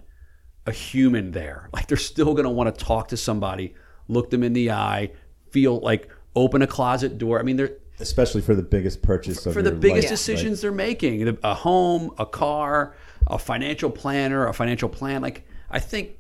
[0.66, 1.70] a human there.
[1.74, 3.76] Like they're still going to want to talk to somebody,
[4.08, 5.12] look them in the eye,
[5.52, 7.40] feel like open a closet door.
[7.40, 10.72] I mean, they're especially for the biggest purchase of for the biggest life, decisions they're
[10.72, 12.96] making a home a car
[13.28, 16.18] a financial planner a financial plan like i think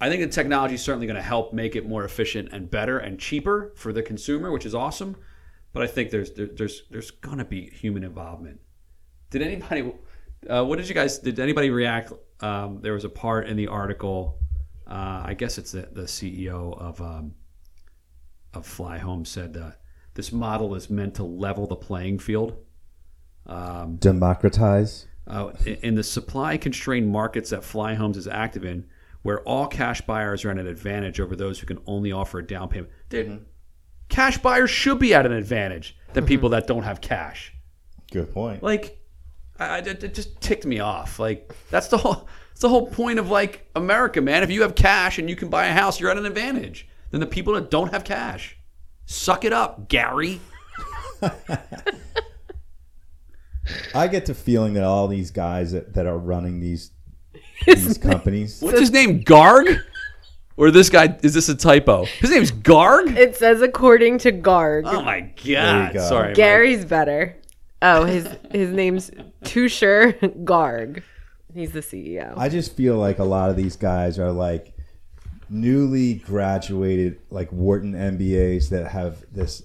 [0.00, 2.98] i think the technology is certainly going to help make it more efficient and better
[2.98, 5.16] and cheaper for the consumer which is awesome
[5.72, 8.60] but i think there's there, there's there's going to be human involvement
[9.30, 9.92] did anybody
[10.48, 13.68] uh, what did you guys did anybody react um, there was a part in the
[13.68, 14.38] article
[14.88, 17.34] uh, i guess it's the, the ceo of um,
[18.54, 19.70] of fly home said uh,
[20.14, 22.56] this model is meant to level the playing field
[23.46, 25.06] like, democratize.
[25.26, 28.86] uh, in- in the supply constrained markets that Fly Homes is active in,
[29.22, 32.46] where all cash buyers are at an advantage over those who can only offer a
[32.46, 32.90] down payment.
[33.08, 33.44] Dude,
[34.08, 37.52] cash buyers should be at an advantage than people that don't have cash.
[38.12, 38.62] Good point.
[38.62, 39.00] Like,
[39.58, 41.18] I, I- it it just ticked me off.
[41.18, 42.28] Like, that's the whole.
[42.50, 44.42] That's the whole point of like America, man.
[44.42, 47.20] If you have cash and you can buy a house, you're at an advantage than
[47.20, 48.56] the people that don't have cash.
[49.06, 50.40] Suck it up, Gary.
[53.94, 56.92] I get the feeling that all these guys that, that are running these
[57.66, 58.60] these companies.
[58.60, 59.22] What's his name?
[59.22, 59.82] Garg?
[60.56, 61.16] Or this guy?
[61.22, 62.04] Is this a typo?
[62.04, 63.16] His name's Garg.
[63.16, 64.82] It says according to Garg.
[64.86, 65.94] Oh my god!
[65.94, 66.08] go.
[66.08, 66.36] Sorry, Mike.
[66.36, 67.36] Gary's better.
[67.82, 69.10] Oh, his his name's
[69.44, 71.02] Tushar Garg.
[71.54, 72.36] He's the CEO.
[72.36, 74.74] I just feel like a lot of these guys are like
[75.50, 79.62] newly graduated, like Wharton MBAs that have this,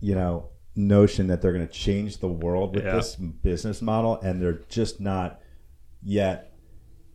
[0.00, 2.94] you know, notion that they're going to change the world with Yeah.
[2.96, 5.40] this business model, and they're just not
[6.02, 6.52] yet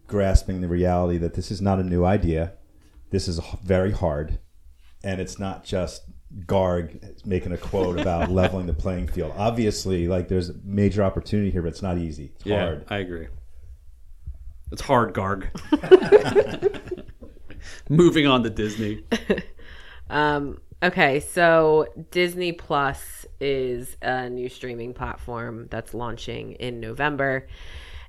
[0.07, 2.53] grasping the reality that this is not a new idea.
[3.11, 4.39] This is very hard,
[5.03, 6.03] and it's not just
[6.45, 9.33] Garg making a quote about leveling the playing field.
[9.35, 12.31] Obviously, like there's a major opportunity here, but it's not easy.
[12.35, 12.85] It's Yeah, hard.
[12.89, 13.27] I agree.
[14.71, 15.47] It's hard, Garg.
[17.89, 19.03] Moving on to Disney.
[20.09, 27.47] Um, okay, so Disney Plus is a new streaming platform that's launching in November.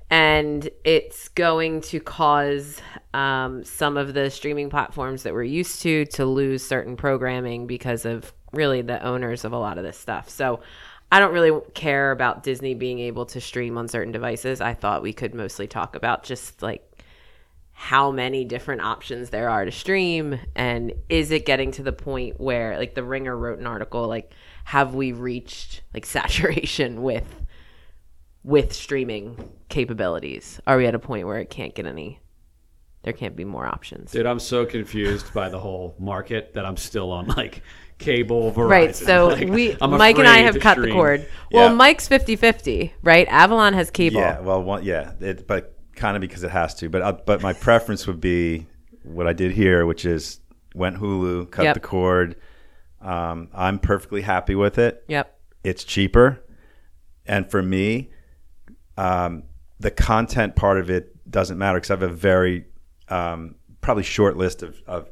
[0.09, 2.81] And it's going to cause
[3.13, 8.03] um, some of the streaming platforms that we're used to to lose certain programming because
[8.03, 10.29] of really the owners of a lot of this stuff.
[10.29, 10.59] So
[11.13, 14.59] I don't really care about Disney being able to stream on certain devices.
[14.59, 16.85] I thought we could mostly talk about just like
[17.83, 22.39] how many different options there are to stream and is it getting to the point
[22.39, 24.31] where like the ringer wrote an article like
[24.65, 27.25] have we reached like saturation with
[28.43, 30.59] with streaming capabilities?
[30.67, 32.19] Are we at a point where it can't get any
[33.01, 34.11] there can't be more options?
[34.11, 37.63] Dude, I'm so confused by the whole market that I'm still on like
[37.97, 38.69] cable, Verizon.
[38.69, 41.27] right so Like, we I'm mike and i have to cut the cord.
[41.51, 41.73] Well Yeah.
[41.73, 43.27] mike's 50-50 right?
[43.27, 44.21] Avalon has cable.
[44.21, 46.89] Yeah, well, one, yeah, it, but kind of because it has to.
[46.89, 48.67] But uh, but my preference would be
[49.03, 50.39] what I did here, which is
[50.75, 51.73] went Hulu, cut Yep.
[51.73, 52.35] the cord.
[53.01, 55.03] Um, I'm perfectly happy with it.
[55.07, 56.39] yep It's cheaper,
[57.25, 58.11] and for me,
[58.97, 59.43] um,
[59.79, 62.65] the content part of it doesn't matter because I have a very
[63.09, 65.09] um, probably short list of, of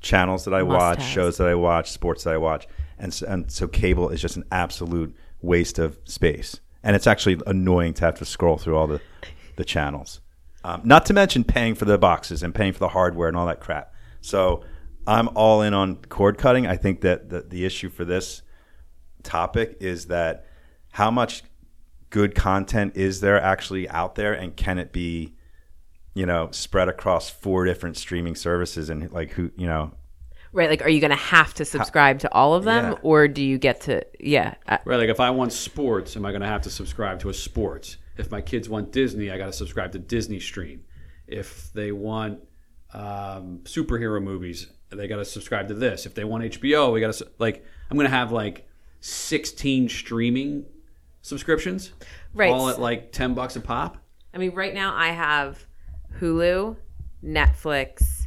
[0.00, 1.10] channels that I watch, Must-haves.
[1.12, 2.66] shows that I watch, sports that I watch,
[2.98, 7.40] and so, and so cable is just an absolute waste of space, and it's actually
[7.46, 9.00] annoying to have to scroll through all the
[9.56, 10.20] the channels.
[10.62, 13.46] Um, not to mention paying for the boxes and paying for the hardware and all
[13.46, 13.92] that crap.
[14.22, 14.64] So
[15.06, 16.66] I'm all in on cord cutting.
[16.66, 18.40] I think that the, the issue for this
[19.22, 20.46] topic is that
[20.92, 21.42] how much
[22.10, 25.34] good content is there actually out there and can it be
[26.14, 29.90] you know spread across four different streaming services and like who you know
[30.52, 32.98] right like are you gonna have to subscribe to all of them Yeah.
[33.02, 36.30] or do you get to yeah uh, Right, like if I want sports, am I
[36.30, 37.96] going to have to subscribe to a sports?
[38.16, 40.84] If my kids want Disney, I got to subscribe to Disney Stream.
[41.26, 42.40] If they want
[42.92, 46.06] um, superhero movies, they got to subscribe to this.
[46.06, 47.64] If they want HBO, we got to like.
[47.90, 48.68] I'm going to have like
[49.00, 50.64] 16 streaming
[51.22, 51.92] subscriptions,
[52.34, 52.52] Right.
[52.52, 53.98] All at like 10 bucks a pop.
[54.32, 55.64] I mean, right now I have
[56.18, 56.76] Hulu,
[57.24, 58.26] Netflix,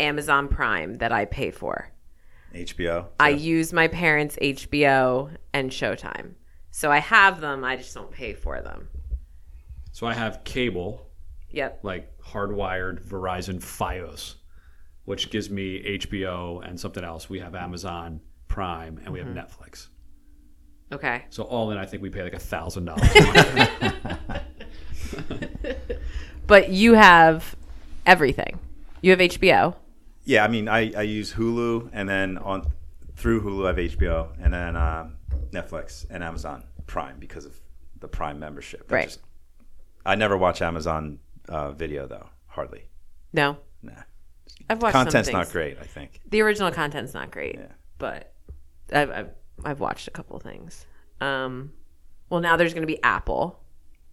[0.00, 1.92] Amazon Prime that I pay for.
[2.54, 6.32] HBO I use my parents' HBO and Showtime.
[6.78, 8.88] So I have them, I just don't pay for them.
[9.90, 11.10] So I have cable,
[11.50, 11.80] Yep.
[11.82, 14.36] like hardwired Verizon FiOS,
[15.04, 17.28] which gives me HBO and something else.
[17.28, 19.88] We have Amazon Prime and we have Netflix.
[20.92, 21.24] Okay.
[21.30, 23.10] So all in, I think we pay like a thousand dollars.
[26.46, 27.56] But you have
[28.06, 28.60] everything.
[29.02, 29.74] You have HBO.
[30.24, 32.70] yeah i mean i, I use hulu and then on
[33.16, 35.16] through hulu i have hbo and then um,
[35.52, 37.54] netflix and amazon prime because of
[38.00, 39.04] the prime membership I Right.
[39.08, 39.20] just-
[40.04, 42.88] i never watch amazon uh, video though hardly
[43.32, 43.58] No.
[43.82, 43.92] nah
[44.70, 47.72] I've watched some content's not great i think The original content's not great, Yeah.
[47.98, 48.32] but
[48.92, 49.30] I've, I've
[49.64, 50.86] I've watched a couple things.
[51.20, 51.72] Um,
[52.30, 53.60] well, now there's going to be Apple.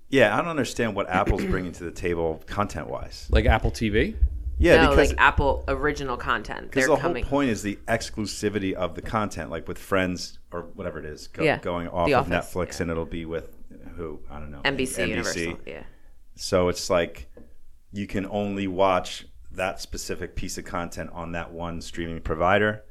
[0.09, 3.27] Yeah, I don't understand what Apple's bringing to the table content wise.
[3.29, 4.15] Like Apple TV.
[4.57, 6.71] Yeah, no, because like Apple original content.
[6.71, 7.23] because the coming.
[7.23, 11.27] whole point is the exclusivity of the content, like with Friends or whatever it is,
[11.27, 12.83] go, Yeah, going off The of Office, Netflix, yeah.
[12.83, 13.55] and it'll be with
[13.95, 15.59] who I don't know, NBC, Universal.
[15.65, 15.83] Yeah.
[16.35, 17.29] So it's like
[17.91, 22.83] you can only watch that specific piece of content on that one streaming provider.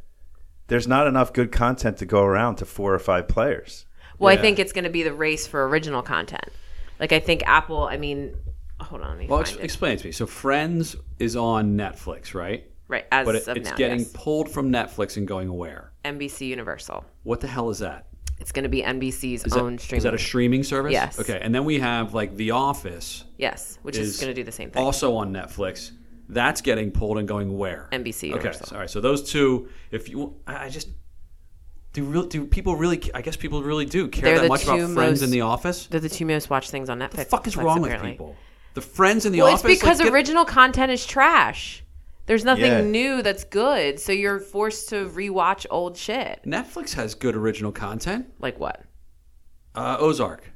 [0.66, 3.84] There's not enough good content to go around to four or five players.
[4.18, 6.48] Well, I think it's going to be the race for original content.
[7.00, 7.84] Like I think Apple.
[7.84, 8.36] I mean,
[8.80, 9.26] hold on.
[9.26, 10.12] Well, ex- explain it to me.
[10.12, 12.70] So Friends is on Netflix, right?
[12.86, 14.10] Right, as But it, of it's now, getting yes.
[14.12, 15.92] pulled from Netflix and going where?
[16.04, 17.04] NBC Universal.
[17.22, 18.06] What the hell is that?
[18.38, 19.78] It's going to be NBC's that, own streaming.
[19.78, 19.92] Service.
[19.98, 20.92] Is that a streaming service?
[20.92, 21.18] Yes.
[21.18, 24.44] Okay, and then we have like The Office, yes, which is, is going to do
[24.44, 24.82] the same thing.
[24.82, 25.92] also on Netflix.
[26.28, 27.88] That's getting pulled and going where?
[27.92, 28.68] NBC Okay, Universal.
[28.74, 28.90] all right.
[28.90, 30.88] So those two, if you, I just
[31.92, 32.02] do.
[32.04, 33.00] Real, do people really?
[33.14, 35.42] I guess people really do care They're that much about two Friends most- in The
[35.42, 35.86] Office.
[35.86, 37.12] They're the two most watched things on Netflix.
[37.16, 38.10] The fuck is Netflix, wrong apparently.
[38.10, 38.36] with people?
[38.74, 39.64] The Friends in The Well, Office.
[39.70, 41.82] it's because like, get- original content is trash.
[42.26, 42.80] There's nothing Yeah.
[42.80, 46.40] new that's good, so you're forced to rewatch old shit.
[46.46, 48.26] Netflix has good original content.
[48.40, 48.82] Like what?
[49.74, 50.50] Uh, Ozark.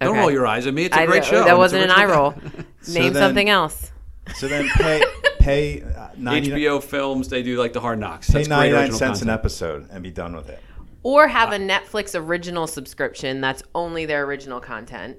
[0.00, 0.84] Don't roll your eyes at me.
[0.86, 1.44] It's a I- great show.
[1.44, 2.32] That wasn't an eye roll.
[2.32, 2.88] content.
[2.88, 3.92] Name then- something else.
[4.36, 5.02] So then pay
[5.40, 8.28] pay uh, 99, HBO films, they do like the hard knocks.
[8.28, 10.60] pay That's great 99 original cents an episode and be done with it.
[11.02, 15.16] Or have a Netflix original subscription that's only their original content,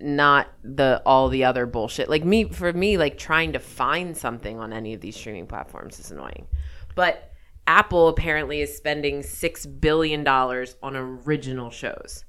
[0.00, 2.08] not the all the other bullshit.
[2.08, 5.98] Like me for me, like trying to find something on any of these streaming platforms
[5.98, 6.46] is annoying.
[6.94, 7.32] But
[7.66, 12.24] Apple apparently is spending six billion dollars on original shows.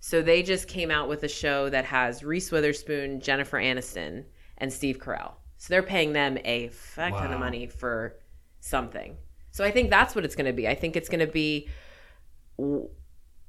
[0.00, 4.24] So they just came out with a show that has Reese Witherspoon, Jennifer Aniston,
[4.58, 5.32] and Steve Carell.
[5.58, 8.16] So they're paying them a fuck ton of money for
[8.60, 9.16] something.
[9.50, 10.68] So I think that's what it's going to be.
[10.68, 11.68] I think it's going to be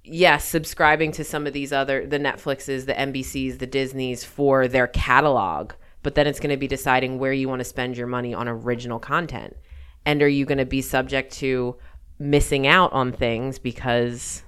[0.07, 4.87] yes, subscribing to some of these other the Netflixes, the NBCs, the Disneys for their
[4.87, 8.33] catalog, but then it's going to be deciding where you want to spend your money
[8.33, 9.55] on original content.
[10.05, 11.75] And are you going to be subject to
[12.19, 14.43] missing out on things because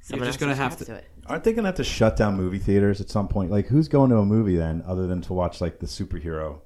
[0.00, 1.08] someone just gonna have subscribes to- it?
[1.26, 3.50] Aren't they gonna have to shut down movie theaters at some point?
[3.50, 6.60] Like, who's going to a movie then, other than to watch like the superhero,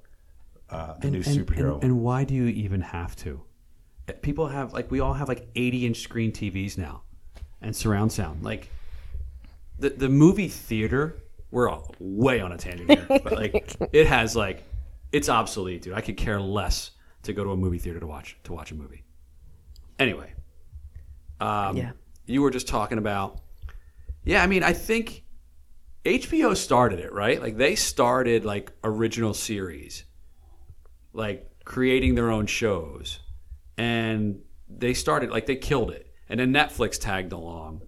[0.71, 1.75] uh, the new superhero?
[1.75, 3.43] And, and why do you even have to?
[4.23, 7.03] People have like we all have like 80 inch screen TVs now,
[7.62, 8.42] and surround sound.
[8.45, 8.69] Like
[9.79, 11.16] the the movie theater,
[11.51, 14.62] we're all way on a tangent here, but like it has like
[15.12, 15.95] it's obsolete, dude.
[15.95, 16.90] I could care less
[17.23, 19.05] to go to a movie theater to watch to watch a movie.
[19.99, 20.33] Anyway,
[21.40, 21.92] um, Yeah.
[22.27, 23.40] you were just talking about.
[24.25, 25.23] Yeah, I mean, I think
[26.05, 27.40] HBO started it, right?
[27.40, 30.05] Like they started like original series,
[31.12, 33.21] like creating their own shows,
[33.79, 37.83] and they started like they killed it, and then Netflix tagged along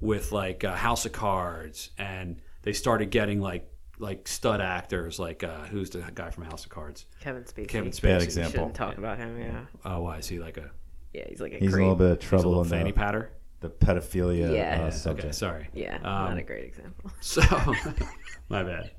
[0.00, 3.66] with like uh, House of Cards, and they started getting like
[3.98, 7.04] like stud actors, like uh, who's the guy from House of Cards?
[7.20, 7.68] Kevin Spacey.
[7.68, 8.02] Kevin Spacey.
[8.02, 8.50] Bad We example.
[8.52, 9.38] shouldn't talk about him.
[9.38, 10.70] Yeah, Oh, why is he like a,
[11.12, 11.82] yeah, he's like a He's creep.
[11.86, 13.30] a little bit of he's a trouble little in fanny the, patter?
[13.60, 14.84] the pedophilia Yeah.
[14.86, 15.26] uh, subject.
[15.26, 15.68] Okay, sorry.
[15.74, 17.10] Yeah, Um, not a great example.
[17.20, 17.42] So,
[18.48, 18.90] my bad.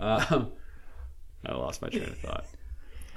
[0.00, 0.50] Um,
[1.46, 2.46] I lost my train of thought.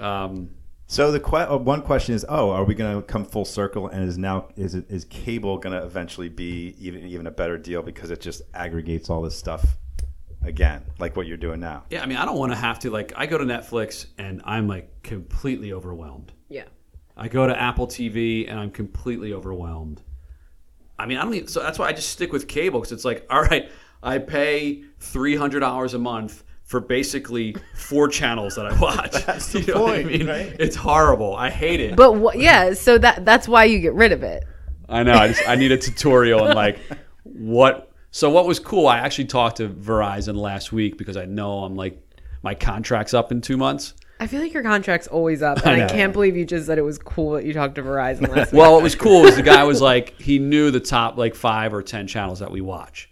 [0.00, 0.50] Um,
[0.92, 3.88] So the que- uh, one question is, oh, are we going to come full circle?
[3.88, 7.56] And is now is it is cable going to eventually be even even a better
[7.56, 9.78] deal because it just aggregates all this stuff
[10.44, 11.84] again, like what you're doing now?
[11.88, 13.14] yeah, I mean, I don't want to have to like.
[13.16, 16.30] I go to Netflix and I'm like completely overwhelmed.
[16.50, 16.64] Yeah.
[17.16, 20.02] I go to Apple TV and I'm completely overwhelmed.
[20.98, 21.48] I mean, I don't even.
[21.48, 23.70] So that's why I just stick with cable because it's like, all right,
[24.02, 29.12] I pay three hundred dollars a month for basically four channels that I watch.
[29.26, 30.26] That's the You know what I point, mean?
[30.26, 30.56] right?
[30.58, 31.36] It's horrible.
[31.36, 31.96] I hate it.
[31.96, 34.44] But wh- yeah, so that that's why you get rid of it.
[34.88, 35.12] I know.
[35.12, 36.78] I just I need a tutorial and like
[37.24, 37.92] what.
[38.10, 38.88] So what was cool?
[38.88, 42.00] I actually talked to Verizon last week because I know I'm like
[42.42, 43.92] my contract's up in two months.
[44.18, 45.88] I feel like your contract's always up, and I, know.
[45.88, 48.58] can't believe you just said it was cool that you talked to Verizon last week.
[48.60, 51.74] Well, what was cool was the guy was like he knew the top like five
[51.74, 53.10] or ten channels that we watch.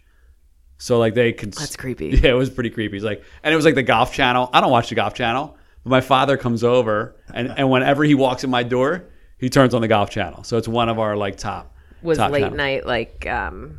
[0.81, 1.53] So like they could.
[1.53, 2.07] That's creepy.
[2.23, 2.95] Yeah, it was pretty creepy.
[2.95, 4.49] He's like, and it was like the golf channel.
[4.51, 8.15] I don't watch the golf channel, but my father comes over, and and whenever he
[8.15, 9.05] walks in my door,
[9.37, 10.43] he turns on the golf channel.
[10.43, 11.75] So it's one of our like top.
[12.01, 13.77] was top late night like um,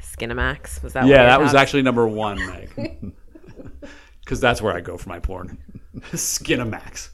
[0.00, 0.82] Skinamax?
[0.82, 1.06] Was that?
[1.06, 3.12] Yeah, that was actually number one, Meg.
[4.20, 5.58] Because that's where I go for my porn.
[6.12, 7.10] Skinamax.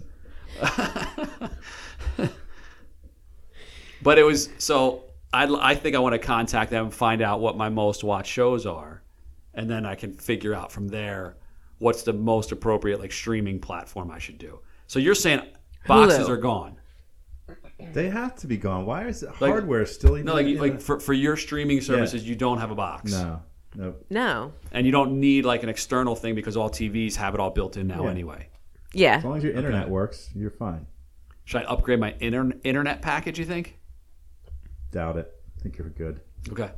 [4.03, 5.06] but it was so.
[5.33, 8.33] I I think I want to contact them and find out what my most watched
[8.33, 9.03] shows are,
[9.55, 11.37] and then I can figure out from there
[11.79, 14.61] what's the most appropriate like streaming platform I should do.
[14.87, 15.43] So you're saying
[15.87, 16.31] boxes Hulu.
[16.31, 16.77] are gone.
[17.93, 18.87] They have to be gone.
[18.87, 20.27] Why is it Like- hardware still even?
[20.27, 23.13] No, like in like the- for, for your streaming services, you don't have a box,
[23.13, 23.43] no,
[23.75, 23.95] no.
[24.09, 24.53] No.
[24.73, 27.77] and you don't need like an external thing because all TVs have it all built
[27.77, 28.11] in now Yeah.
[28.11, 28.49] anyway.
[28.95, 29.17] Yeah.
[29.19, 30.87] As long as your internet works, you're fine.
[31.45, 33.39] Should I upgrade my inter- internet package?
[33.39, 33.79] You think?
[34.91, 35.33] Doubt it.
[35.59, 36.21] I think you're good.
[36.51, 36.71] Okay.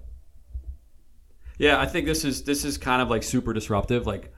[1.59, 4.07] Yeah, I think this is this is kind of like super disruptive.
[4.07, 4.33] Like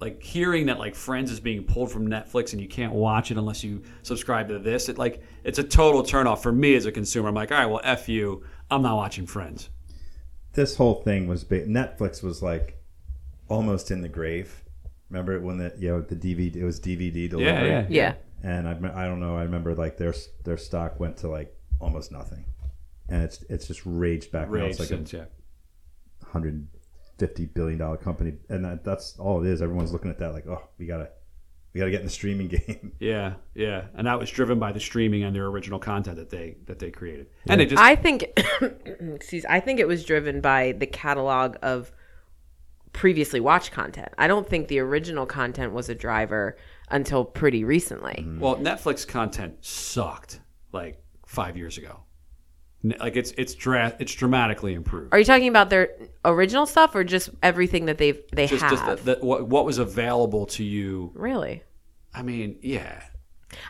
[0.00, 3.36] like hearing that like Friends is being pulled from Netflix and you can't watch it
[3.38, 4.88] unless you subscribe to this.
[4.88, 7.28] It like it's a total turnoff for me as a consumer.
[7.28, 8.44] I'm like, all right, well, f you.
[8.70, 9.70] I'm not watching Friends.
[10.54, 12.82] This whole thing was ba- Netflix was like
[13.48, 14.64] almost in the grave.
[15.10, 17.44] Remember when the you know the DVD it was DVD delivery.
[17.44, 17.86] Yeah, yeah.
[17.88, 18.14] Yeah.
[18.42, 19.36] and I, I don't know.
[19.36, 22.44] I remember like their their stock went to like almost nothing,
[23.08, 24.50] and it's it's just raged back.
[24.50, 24.64] now.
[24.64, 25.24] It's like since a yeah.
[26.24, 26.66] hundred
[27.18, 29.62] fifty billion dollar company, and that, that's all it is.
[29.62, 31.10] Everyone's looking at that like, oh, we gotta
[31.72, 32.92] we gotta get in the streaming game.
[32.98, 36.56] Yeah, yeah, and that was driven by the streaming and their original content that they
[36.66, 38.24] that they created, and they just I think
[39.14, 41.92] excuse I think it was driven by the catalog of
[42.92, 44.08] previously watched content.
[44.16, 46.56] I don't think the original content was a driver
[46.90, 48.14] until pretty recently.
[48.20, 48.40] Mm-hmm.
[48.40, 50.40] well, Netflix content sucked
[50.72, 52.00] like five years ago.
[53.00, 55.12] Like it's it's dra- it's dramatically improved.
[55.12, 55.90] Are you talking about their
[56.24, 58.70] original stuff or just everything that they've they just have?
[58.72, 61.12] just the, the, what what was available to you.
[61.14, 61.62] really?
[62.14, 63.02] I mean, yeah,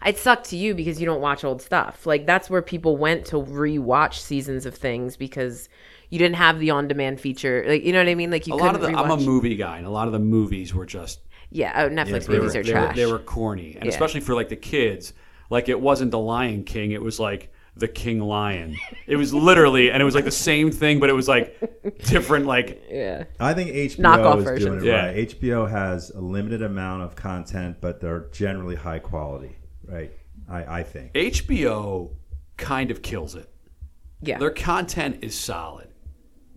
[0.04, 2.06] It sucked to you because you don't watch old stuff.
[2.06, 5.68] Like that's where people went to rewatch seasons of things because
[6.10, 7.64] you didn't have the on-demand feature.
[7.66, 8.30] Like you know what I mean?
[8.30, 10.20] Like you a lot of the I'm a movie guy, and a lot of the
[10.20, 12.96] movies were just Yeah, oh, Netflix movies were, are they were- trash.
[12.96, 13.90] they were corny, and Yeah.
[13.90, 15.12] especially for like the kids.
[15.50, 18.76] Like it wasn't the Lion King; it was like the King Lion.
[19.06, 21.58] It was literally, and it was like the same thing, but it was like
[22.06, 22.46] different.
[22.46, 23.24] Like yeah.
[23.38, 24.64] I think HBO Knockoff is versions.
[24.64, 25.06] doing it Yeah.
[25.06, 25.16] right.
[25.28, 30.10] HBO has a limited amount of content, but they're generally high quality, right?
[30.48, 31.12] I, I think.
[31.14, 32.14] HBO
[32.56, 33.50] kind of kills it.
[34.22, 34.38] Yeah.
[34.38, 35.88] Their content is solid.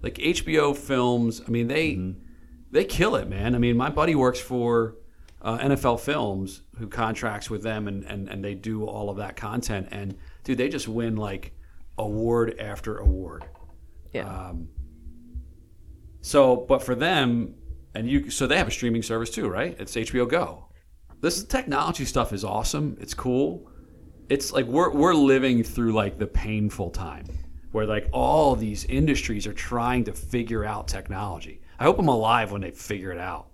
[0.01, 1.99] Like HBO films, I mean they
[2.71, 3.55] they kill it, man.
[3.55, 4.95] I mean, my buddy works for
[5.41, 9.35] uh, NFL Films, who contracts with them, and, and and they do all of that
[9.35, 9.89] content.
[9.91, 11.53] And dude, they just win like
[11.97, 13.45] award after award.
[14.13, 14.27] yeah.
[14.27, 14.69] Um,
[16.21, 17.55] so, but for them,
[17.95, 19.75] and you, so they have a streaming service too, right?
[19.79, 20.65] It's HBO Go.
[21.21, 22.97] This technology stuff is awesome.
[22.99, 23.69] It's cool.
[24.29, 27.25] It's like we're we're living through like the painful time
[27.71, 31.61] where like all these industries are trying to figure out technology.
[31.79, 33.47] I hope I'm alive when they figure it out.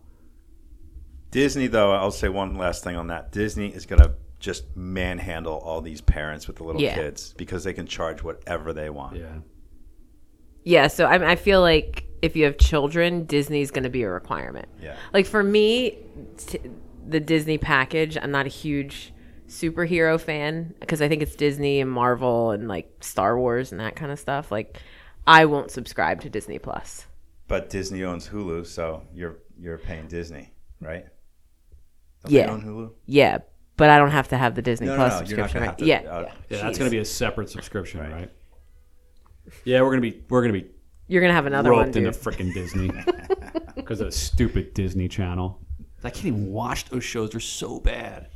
[1.31, 3.31] Disney, though, I'll say one last thing on that.
[3.31, 4.15] Disney is going to
[4.45, 6.93] just manhandle all these parents with the little Yeah.
[6.93, 9.17] kids because they can charge whatever they want.
[9.17, 9.39] Yeah.
[10.63, 14.09] Yeah, so I, I feel like if you have children, Disney's going to be a
[14.09, 14.67] requirement.
[14.79, 14.95] Yeah.
[15.13, 15.97] Like for me,
[16.37, 16.59] t-
[17.07, 19.11] the Disney package, I'm not a huge
[19.47, 23.95] superhero fan because I think it's Disney and Marvel and like Star Wars and that
[23.95, 24.51] kind of stuff.
[24.51, 24.79] Like,
[25.27, 27.05] I won't subscribe to Disney Plus.
[27.47, 31.05] But Disney owns Hulu, so you're you're paying Disney, right?
[32.23, 32.45] Don't Yeah.
[32.47, 32.91] They own Hulu.
[33.05, 33.37] Yeah,
[33.77, 35.59] but I don't have to have the Disney No, no, Plus no, you're not subscription.
[35.59, 35.77] gonna right?
[35.77, 36.31] to- yeah, uh, yeah.
[36.57, 38.31] Yeah, that's going to be a separate subscription, right?
[39.63, 40.65] Yeah, we're gonna be we're gonna be
[41.07, 42.19] You're gonna have another one, roped into dude.
[42.19, 42.89] freaking Disney
[43.75, 45.59] because of the stupid Disney Channel.
[46.03, 47.29] I can't even watch those shows.
[47.31, 48.29] They're so bad.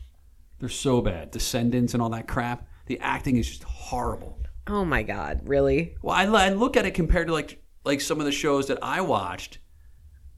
[0.59, 1.31] They're so bad.
[1.31, 2.67] Descendants and all that crap.
[2.85, 4.39] The acting is just horrible.
[4.67, 5.95] oh my god, really?
[6.03, 8.77] Well, I, I look at it compared to like like some of the shows that
[8.83, 9.57] I watched.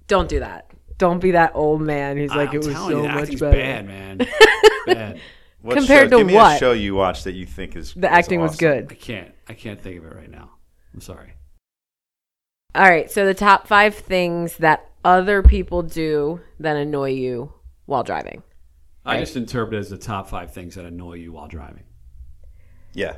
[0.07, 0.70] Don't do that.
[1.01, 3.39] Don't be that old man who's like I'm it was telling so you, much acting's
[3.39, 3.57] better.
[3.57, 4.17] bad, man.
[4.85, 5.19] bad.
[5.63, 6.55] What Compared show, to give me what?
[6.57, 8.67] a show you watched that you think is The is acting was awesome.
[8.67, 8.99] I good.
[8.99, 9.33] can't.
[9.49, 10.51] I can't think of it right now.
[10.93, 11.33] I'm sorry.
[12.75, 17.51] All right, so the top five things that other people do that annoy you
[17.87, 18.43] while driving.
[19.03, 21.85] I just interpret it as the top five things that annoy you while driving.
[22.93, 23.17] Yeah,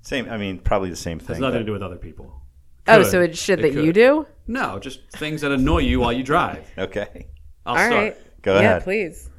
[0.00, 0.28] same.
[0.28, 1.40] I mean, probably the same It has thing.
[1.40, 2.41] nothing but- to do with other people.
[2.88, 4.26] Oh, so it's shit It that you do?
[4.46, 6.66] No, just things that annoy you while you drive.
[6.78, 7.28] Okay.
[7.64, 7.92] I'll All start.
[7.92, 8.16] right.
[8.42, 8.82] Go yeah, ahead.
[8.82, 9.30] please.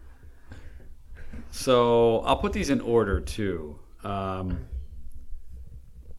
[1.52, 3.80] So I'll put these in order too.
[4.04, 4.66] Um,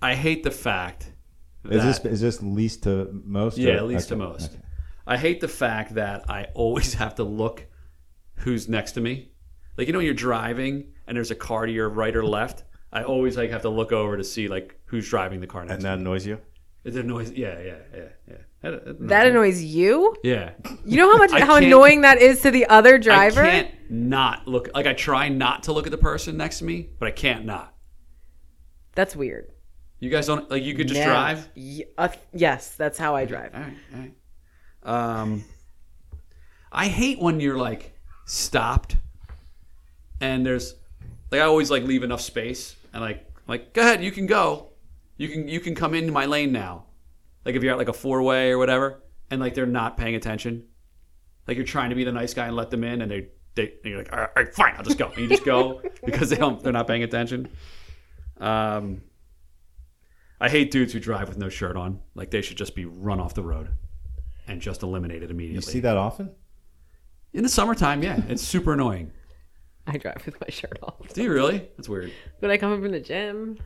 [0.02, 1.10] I hate the fact
[1.64, 3.56] that Is this is this least to most?
[3.58, 4.52] yeah, or- at least to most.
[4.52, 4.60] okay.
[5.06, 7.66] I hate the fact that I always have to look
[8.36, 9.30] who's next to me.
[9.76, 12.64] Like you know, when you're driving and there's a car to your right or left.
[12.92, 15.74] I always like have to look over to see like who's driving the car next
[15.74, 16.38] And that annoys you?
[16.92, 17.32] There noise?
[17.32, 18.36] Yeah, yeah, yeah, yeah.
[19.00, 20.14] That, annoys you?
[20.22, 20.50] Yeah.
[20.84, 23.42] You know how much I how can't- annoying that is to the other driver?
[23.42, 24.68] I can't not look.
[24.74, 27.46] Like I try not to look at the person next to me, but I can't
[27.46, 27.74] not.
[28.94, 29.50] That's weird.
[30.00, 30.62] You guys don't like.
[30.62, 31.48] You could just drive.
[31.56, 33.54] Y- uh, yes, that's how I drive.
[33.54, 35.20] All right, all right.
[35.20, 35.44] Um,
[36.70, 37.94] I hate when you're like
[38.26, 38.96] stopped,
[40.20, 40.74] and there's
[41.30, 44.70] like I always like leave enough space, and like like, go ahead, you can go.
[45.16, 46.86] You can you can come into my lane now.
[47.44, 50.14] Like if you're at like a four way or whatever, and like they're not paying
[50.14, 50.64] attention.
[51.46, 53.74] Like you're trying to be the nice guy and let them in, and they they
[53.84, 55.08] and you're like, all right, all right, fine, I'll just go.
[55.08, 57.48] And you just go because they don't they're not paying attention.
[58.38, 59.02] Um,
[60.40, 62.00] I hate dudes who drive with no shirt on.
[62.14, 63.68] Like they should just be run off the road
[64.46, 65.56] and just eliminated immediately.
[65.56, 66.30] You see that often?
[67.32, 69.12] In the summertime, yeah, it's super annoying.
[69.86, 71.12] I drive with my shirt off.
[71.12, 71.68] Do you really?
[71.76, 72.12] That's weird.
[72.38, 73.58] When I come home from the gym,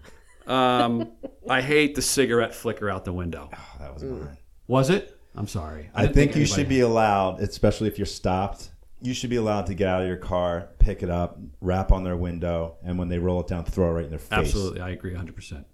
[0.49, 1.13] Um,
[1.49, 3.51] I hate the cigarette flicker out the window.
[3.55, 4.37] Oh, that was mine.
[4.67, 5.19] Was it?
[5.35, 5.91] I'm sorry.
[5.95, 8.71] I didn't think you anybody- should be allowed, especially if you're stopped.
[9.01, 12.03] You should be allowed to get out of your car, pick it up, rap on
[12.03, 14.39] their window, and when they roll it down, throw it right in their face.
[14.41, 15.37] Absolutely, I agree 100.
[15.37, 15.67] percent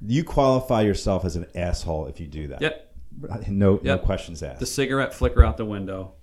[0.00, 2.62] You qualify yourself as an asshole if you do that.
[2.62, 2.94] Yep.
[3.48, 4.60] No, no questions asked.
[4.60, 6.14] The cigarette flicker out the window.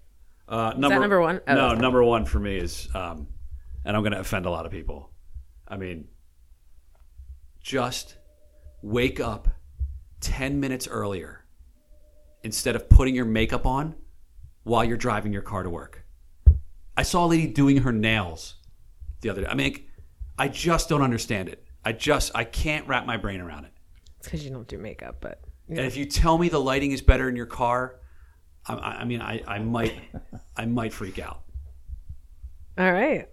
[0.49, 1.41] Uh, number, number one?
[1.47, 3.27] Oh, no, that's number one for me is, um,
[3.85, 5.11] and I'm going to offend a lot of people.
[5.67, 6.07] I mean,
[7.68, 8.15] just
[8.82, 9.49] wake up
[10.22, 11.43] 10 minutes earlier
[12.43, 13.93] instead of putting your makeup on
[14.63, 16.05] while you're driving your car to work.
[16.95, 18.55] I saw a lady doing her nails
[19.20, 19.47] the other day.
[19.47, 19.84] I mean,
[20.38, 21.61] I just don't understand it.
[21.84, 23.74] I just I can't wrap my brain around it.
[24.18, 27.01] it's because you don't do makeup, but And if you tell me the lighting is
[27.01, 27.99] better in your car,
[28.65, 29.93] I, I I mean, I, I might,
[30.55, 31.41] I might freak out.
[32.78, 33.28] all right.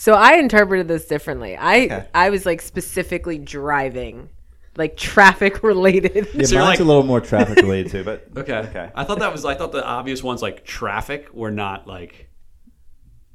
[0.00, 1.56] So I interpreted this differently.
[1.56, 2.06] I Okay.
[2.14, 4.28] I was like specifically driving,
[4.76, 6.28] like traffic related.
[6.34, 8.56] yeah, So mine's like- a little more traffic related too, but Okay.
[8.58, 8.90] Okay.
[8.94, 9.44] I thought that was.
[9.44, 12.30] I thought the obvious ones like traffic were not like.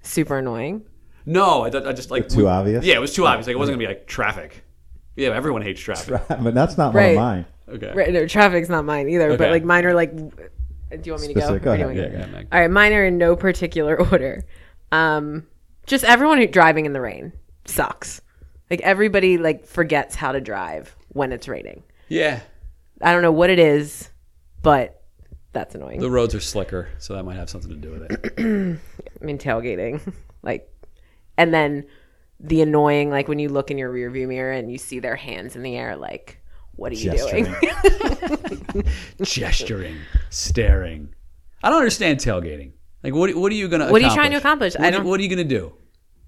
[0.01, 0.85] Super annoying.
[1.25, 2.83] No, I, thought- I just like too obvious?
[2.83, 3.47] Yeah, it was too obvious.
[3.47, 4.63] Like it wasn't gonna be like traffic.
[5.15, 6.21] Yeah, everyone hates traffic.
[6.27, 7.15] but that's not Right.
[7.15, 7.45] one of mine.
[7.75, 7.93] Okay.
[7.93, 9.37] Right, no, traffic's not mine either.
[9.37, 10.15] But like mine are like.
[10.15, 11.59] Do you want me to go?
[11.59, 11.95] Go Or do you ahead.
[11.97, 14.43] Yeah, go ahead, All right, mine are in no particular order.
[14.91, 15.47] Um,
[15.85, 17.33] just everyone driving in the rain
[17.65, 18.21] sucks.
[18.69, 21.83] Like everybody like forgets how to drive when it's raining.
[22.09, 22.39] Yeah,
[23.01, 24.09] I don't know what it is,
[24.61, 25.01] but
[25.51, 25.99] that's annoying.
[25.99, 28.33] the roads are slicker, so that might have something to do with it.
[29.21, 30.67] I mean tailgating, like,
[31.37, 31.85] and then
[32.39, 35.55] the annoying like when you look in your rearview mirror and you see their hands
[35.55, 36.41] in the air, like,
[36.75, 37.45] what are you Gesturing.
[38.73, 38.85] doing?
[39.21, 39.97] Gesturing,
[40.29, 41.13] staring.
[41.61, 42.71] I don't understand tailgating.
[43.03, 43.35] Like, what?
[43.35, 43.91] What are you gonna?
[43.91, 44.73] What are you trying to accomplish?
[44.73, 45.73] What, I are you- don't- what are you gonna do?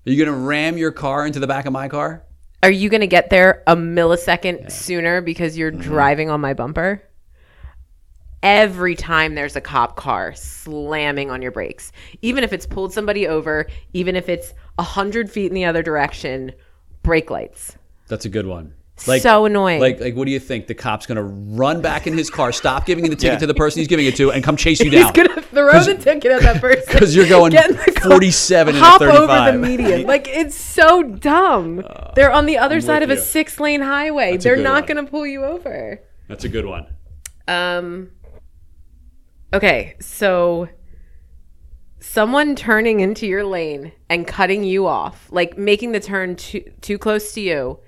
[0.05, 2.25] Are you gonna ram your car into the back of my car?
[2.65, 5.81] Are you going to get there a millisecond sooner because you're mm-hmm.
[5.81, 7.03] driving on my bumper?
[8.41, 11.91] Every time there's a cop car slamming on your brakes,
[12.23, 15.83] even if it's pulled somebody over, even if it's a hundred feet in the other
[15.83, 16.53] direction,
[17.03, 17.77] brake lights.
[18.07, 18.73] That's a good one.
[18.97, 19.81] So annoying.
[19.81, 20.67] Like, like, what do you think?
[20.67, 23.37] The cop's gonna run back in his car, stop giving the ticket Yeah.
[23.39, 25.03] to the person he's giving it to, and come chase you down.
[25.13, 27.91] He's down gonna throw the ticket at that person because you're going Get in the
[27.91, 30.07] car, 47 and a hop over the median.
[30.07, 31.85] Like it's so dumb.
[32.15, 34.31] They're on the other side of with a six lane highway.
[34.31, 34.93] That's They're not one.
[34.93, 36.01] going to pull you over.
[36.29, 36.87] That's a good one.
[37.47, 38.11] Um.
[39.53, 40.67] Okay, so
[41.99, 46.97] someone turning into your lane and cutting you off, like making the turn too too
[46.97, 47.79] close to you,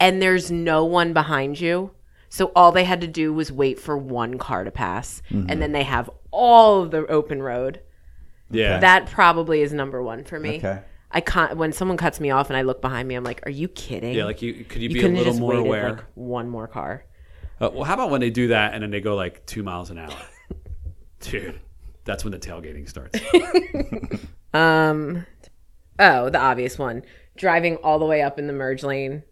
[0.00, 1.92] and there's no one behind you.
[2.30, 5.72] So all they had to do was wait for one car to pass, and then
[5.72, 7.80] they have all of the open road.
[8.50, 8.78] Yeah.
[8.78, 10.58] That probably is number one for me.
[10.58, 10.80] Okay.
[11.10, 11.56] I can't.
[11.56, 14.14] When someone cuts me off and I look behind me, I'm like, "Are you kidding?"
[14.14, 14.24] yeah.
[14.26, 15.90] Like, you could you, you be a little just more waited aware?
[15.92, 17.04] like one more car.
[17.60, 19.90] Uh, well, how about when they do that and then they go like two miles
[19.90, 20.14] an hour?
[21.20, 21.58] Dude,
[22.04, 23.18] that's when the tailgating starts.
[24.54, 25.26] Um,
[25.98, 27.02] oh, the obvious one:
[27.36, 29.22] driving all the way up in the merge lane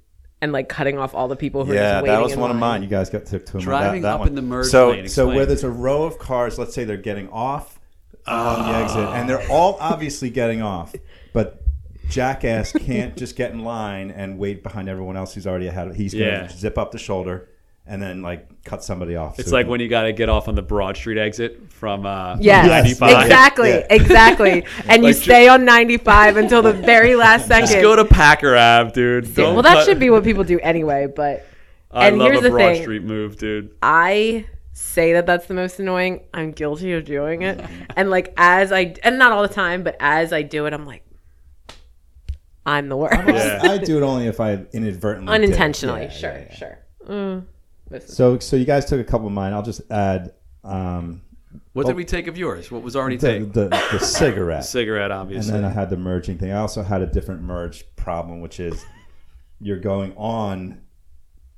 [0.42, 2.14] and like cutting off all the people who are Yeah, just waiting.
[2.16, 2.60] that was in one of line.
[2.60, 2.82] mine.
[2.82, 4.28] You guys got took to Driving that, that up one.
[4.28, 5.08] in the merge So- lane.
[5.08, 5.36] So explain.
[5.36, 7.78] where there's a row of cars, let's say they're getting off
[8.26, 8.82] on the ah.
[8.82, 10.94] exit, and they're all obviously getting off,
[11.32, 11.62] but
[12.08, 15.88] jackass can't just get in line and wait behind everyone else who's already ahead.
[15.88, 16.48] of He's going to Yeah.
[16.48, 17.48] zip up the shoulder
[17.86, 19.38] and then like cut somebody off.
[19.38, 22.04] It's So- like when you got to get off on the Broad Street exit from
[22.06, 22.66] uh, Yes,
[23.00, 23.22] 95.
[23.24, 23.86] exactly, Yeah.
[23.90, 24.64] exactly.
[24.88, 27.68] And you Like, stay on 95 until the very last second.
[27.68, 29.34] Just go to Packer Ave, dude.
[29.34, 31.06] Don't well, that cut- should be what people do anyway.
[31.14, 31.46] But
[31.90, 32.82] I and love here's a the Broad thing.
[32.82, 33.70] Street move, dude.
[33.82, 36.20] I say that that's the most annoying.
[36.34, 37.60] I'm guilty of doing it,
[37.96, 40.84] and like as I and not all the time, but as I do it, I'm
[40.84, 41.02] like,
[42.66, 43.16] I'm the worst.
[43.28, 43.60] Yeah.
[43.62, 45.44] I do it only if I inadvertently, did.
[45.44, 46.54] Unintentionally, Yeah, sure, yeah, yeah.
[46.56, 46.78] sure.
[47.08, 47.44] Mm,
[47.88, 49.52] this So, so you guys took a couple of mine.
[49.52, 50.34] I'll just add
[50.64, 51.22] um,
[51.72, 52.70] What did we take of yours?
[52.70, 53.52] What was already the, taken?
[53.52, 54.64] the, the cigarette.
[54.64, 55.54] Cigarette, obviously.
[55.54, 56.52] And then I had the merging thing.
[56.52, 58.84] I also had a different merge problem, which is
[59.60, 60.82] you're going on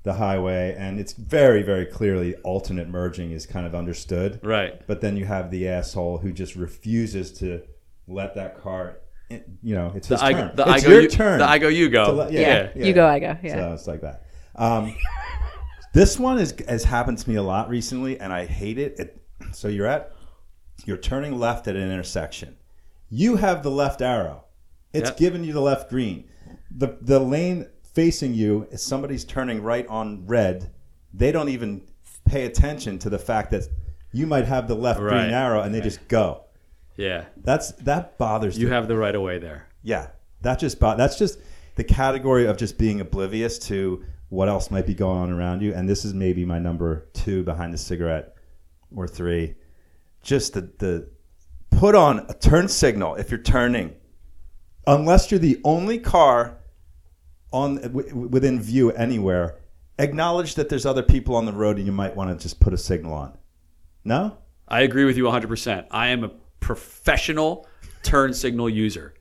[0.04, 4.40] the highway, and it's very, very clearly alternate merging is kind of understood.
[4.42, 4.80] right.
[4.86, 7.62] But then you have the asshole who just refuses to
[8.06, 8.98] let that car
[9.62, 10.56] you know, it's The his I, turn.
[10.56, 11.38] the it's I go your you, turn.
[11.40, 12.06] The I go you go.
[12.06, 12.70] to let- Yeah.
[12.74, 13.36] yeah, You go, I go.
[13.42, 13.54] Yeah.
[13.56, 14.22] So it's like that.
[14.54, 14.96] Um,
[15.92, 18.98] this one is, has happened to me a lot recently, and I hate it.
[18.98, 19.22] it.
[19.52, 20.12] So you're at,
[20.84, 22.56] you're turning left at an intersection.
[23.08, 24.44] You have the left arrow.
[24.92, 25.16] It's Yep.
[25.18, 26.24] giving you the left green.
[26.70, 30.70] The the lane facing you is somebody's turning right on red.
[31.12, 31.82] They don't even
[32.26, 33.64] pay attention to the fact that
[34.12, 35.10] you might have the left Right.
[35.22, 36.44] green arrow, and they just go.
[36.96, 37.24] yeah.
[37.42, 38.72] That's that bothers You me.
[38.72, 39.66] have the right of way there.
[39.82, 40.08] Yeah,
[40.42, 41.38] that just bo- that's just
[41.76, 45.72] the category of just being oblivious to what else might be going on around you.
[45.72, 48.34] And this is maybe my number two behind the cigarette
[48.94, 49.54] or three.
[50.22, 51.10] Just the the
[51.70, 53.94] put on a turn signal if you're turning,
[54.86, 56.58] unless you're the only car
[57.52, 59.58] on w- within view anywhere.
[60.00, 62.72] Acknowledge that there's other people on the road, and you might want to just put
[62.72, 63.36] a signal on.
[64.04, 65.86] No, I agree with you 100%.
[65.90, 67.66] I am a professional
[68.02, 69.14] turn signal user.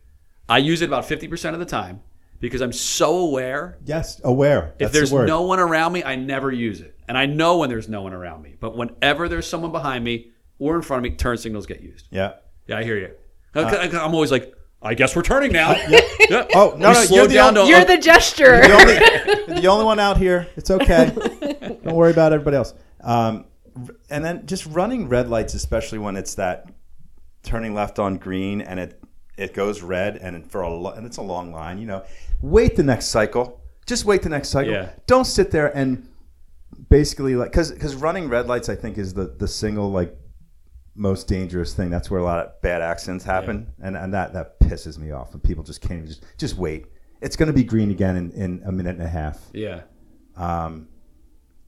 [0.47, 2.01] I use it about 50% of the time
[2.39, 3.77] because I'm so aware.
[3.85, 4.69] yes, aware.
[4.73, 5.27] If That's there's the word.
[5.27, 6.95] no one around me, I never use it.
[7.07, 8.55] And I know when there's no one around me.
[8.59, 12.07] But whenever there's someone behind me or in front of me, turn signals get used.
[12.11, 12.33] yeah.
[12.67, 13.11] Yeah, I hear you.
[13.55, 15.71] I'm always like, I guess we're turning now.
[16.29, 16.45] Yeah.
[16.53, 18.59] Oh, no, We no, slowed you're the down only- to- You're the gesture.
[18.59, 20.45] the only, the only one out here.
[20.57, 21.13] It's okay.
[21.85, 22.73] Don't worry about everybody else.
[23.01, 23.45] Um,
[24.09, 26.69] and then just running red lights, especially when it's that
[27.43, 29.01] turning left on green and it
[29.37, 31.77] it goes red and for a lo- and it's a long line.
[31.77, 32.03] You know,
[32.41, 33.61] wait the next cycle.
[33.85, 34.73] Just wait the next cycle.
[34.73, 34.89] Yeah.
[35.05, 36.07] Don't sit there and
[36.89, 40.15] basically like because because running red lights I think is the the single like
[40.97, 41.89] most dangerous thing.
[41.89, 45.31] That's where a lot of bad accidents happen, and and that that pisses me off
[45.31, 46.87] when people just can't even just just wait.
[47.21, 49.39] It's going to be green again in, in a minute and a half.
[49.53, 49.81] yeah.
[50.35, 50.87] Um,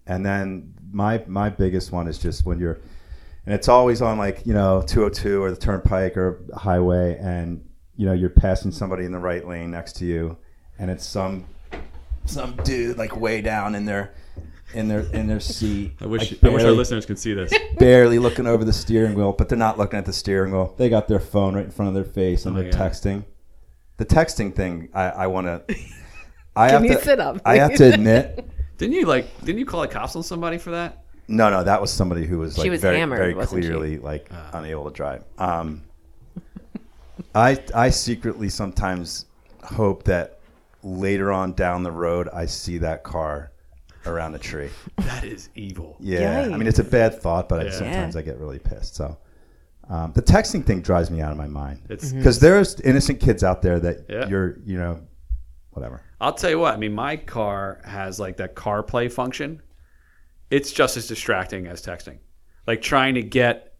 [0.05, 2.79] and then my my biggest one is just when you're,
[3.45, 7.63] and it's always on like you know 202 or the turnpike or highway, and
[7.95, 10.37] you know you're passing somebody in the right lane next to you,
[10.79, 11.45] and it's some
[12.25, 14.13] some dude like way down in their
[14.73, 15.93] in their in their seat.
[16.01, 17.51] I wish, like, I wish our listeners could see this.
[17.77, 20.73] barely looking over the steering wheel, but they're not looking at the steering wheel.
[20.77, 22.77] They got their phone right in front of their face and Oh, they're yeah.
[22.77, 23.25] texting.
[23.97, 25.75] The texting thing, I, I want to.
[26.55, 29.27] I Can have you to, sit up, I have to admit, Didn't you like?
[29.41, 31.03] Didn't you call the cops on somebody for that?
[31.27, 33.69] no, no, that was somebody who was She like was very, hammered, very wasn't she?
[33.69, 35.23] clearly like unable to drive.
[35.37, 35.83] Um,
[37.35, 39.25] I, I secretly sometimes
[39.63, 40.38] hope that
[40.83, 43.51] later on down the road, I see that car
[44.05, 44.69] around a tree.
[44.97, 45.97] That is evil.
[45.99, 47.71] Yeah, I mean it's a bad thought, but I, Yeah.
[47.71, 48.95] sometimes I get really pissed.
[48.95, 49.17] So
[49.89, 52.13] um, the texting thing drives me out of my mind It's.
[52.13, 54.27] because there's innocent kids out there that Yeah.
[54.27, 55.01] you're, you know,
[55.71, 56.01] whatever.
[56.21, 56.73] I'll tell you what.
[56.73, 59.61] I mean, my car has like that CarPlay function.
[60.51, 62.19] It's just as distracting as texting.
[62.67, 63.73] Like trying to get,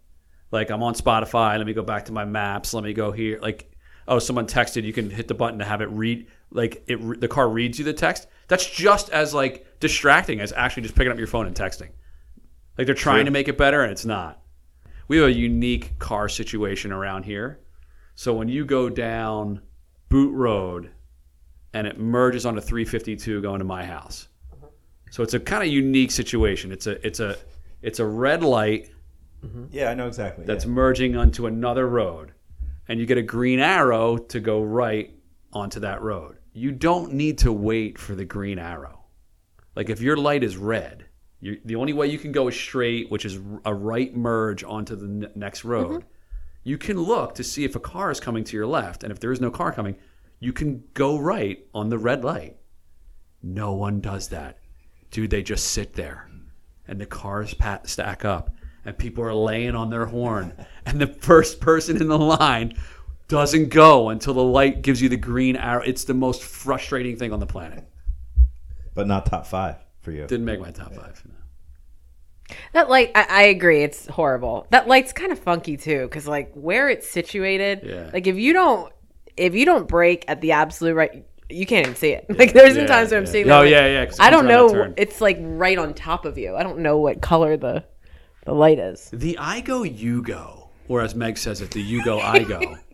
[0.52, 1.58] like I'm on Spotify.
[1.58, 2.74] Let me go back to my maps.
[2.74, 3.40] Let me go here.
[3.40, 3.72] Like,
[4.08, 4.84] oh, someone texted.
[4.84, 6.28] You can hit the button to have it read.
[6.52, 8.28] Like it, the car reads you the text.
[8.48, 11.90] That's just as like distracting as actually just picking up your phone and texting.
[12.78, 14.42] Like they're trying to make it better and it's not.
[15.08, 17.60] We have a unique car situation around here.
[18.16, 19.62] So when you go down
[20.10, 20.92] Boot Road
[21.74, 24.28] and it merges onto 352 going to my house.
[24.54, 24.66] Mm-hmm.
[25.12, 26.72] So it's a kind of unique situation.
[26.72, 27.38] It's a it's a
[27.82, 28.90] it's a red light
[29.46, 29.66] mm-hmm.
[29.72, 30.46] Yeah, I know exactly.
[30.46, 32.34] that's merging onto another road,
[32.88, 35.14] and you get a green arrow to go right
[35.54, 36.39] onto that road.
[36.60, 39.06] You don't need to wait for the green arrow.
[39.78, 41.06] Like if your light is red,
[41.40, 44.98] you, the only way you can go is straight, which is a right merge onto
[44.98, 46.02] the n- next road.
[46.02, 46.08] Mm-hmm.
[46.66, 49.22] You can look to see if a car is coming to your left, and if
[49.22, 49.96] there is no car coming,
[50.42, 52.58] you can go right on the red light.
[53.42, 54.58] No one does that.
[55.12, 56.30] Dude, they just sit there
[56.90, 58.54] and the cars pat, stack up
[58.84, 60.54] and people are laying on their horn
[60.86, 62.78] and the first person in the line
[63.30, 65.82] doesn't go until the light gives you the green arrow.
[65.84, 67.86] It's the most frustrating thing on the planet.
[68.96, 70.28] but not top five for you.
[70.28, 71.22] Didn't make my top five.
[71.26, 72.56] no.
[72.74, 74.66] That light, I, I agree, it's horrible.
[74.72, 78.10] That light's kind of funky too, because like where it's situated, Yeah.
[78.12, 78.92] like if you don't,
[79.38, 82.26] if you don't break at the absolute right, you can't even see it.
[82.38, 83.32] Like there's been Yeah, times where I'm yeah.
[83.32, 83.46] seeing.
[83.46, 84.94] Oh, that, like, yeah, yeah, 'cause it I don't know.
[84.98, 86.56] It's like right on top of you.
[86.56, 87.84] I don't know what color the
[88.46, 89.10] the light is.
[89.14, 92.78] The I go, you go, or as Meg says it, the you go, I go.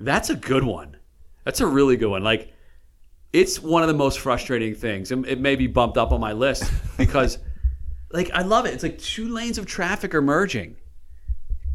[0.00, 0.96] That's a good one.
[1.44, 2.22] That's a really good one.
[2.24, 2.52] Like,
[3.32, 5.12] it's one of the most frustrating things.
[5.12, 7.38] And it may be bumped up on my list because,
[8.12, 8.74] like, I love it.
[8.74, 10.76] It's like two lanes of traffic are merging.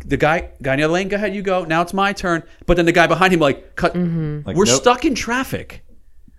[0.05, 1.63] The guy, guy in the other lane, go ahead, you go.
[1.63, 2.43] Now it's my turn.
[2.65, 3.93] But then the guy behind him, like, cut.
[3.93, 4.41] Mm-hmm.
[4.45, 4.81] Like, we're nope.
[4.81, 5.83] stuck in traffic.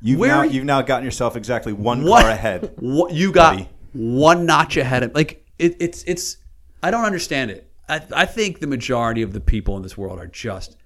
[0.02, 2.22] You've Where now you've now gotten yourself exactly one What?
[2.22, 2.70] car ahead.
[2.78, 3.68] What you got buddy.
[3.92, 6.36] one notch ahead of like it, it's it's
[6.82, 7.68] I don't understand it.
[7.88, 10.76] I I think the majority of the people in this world are just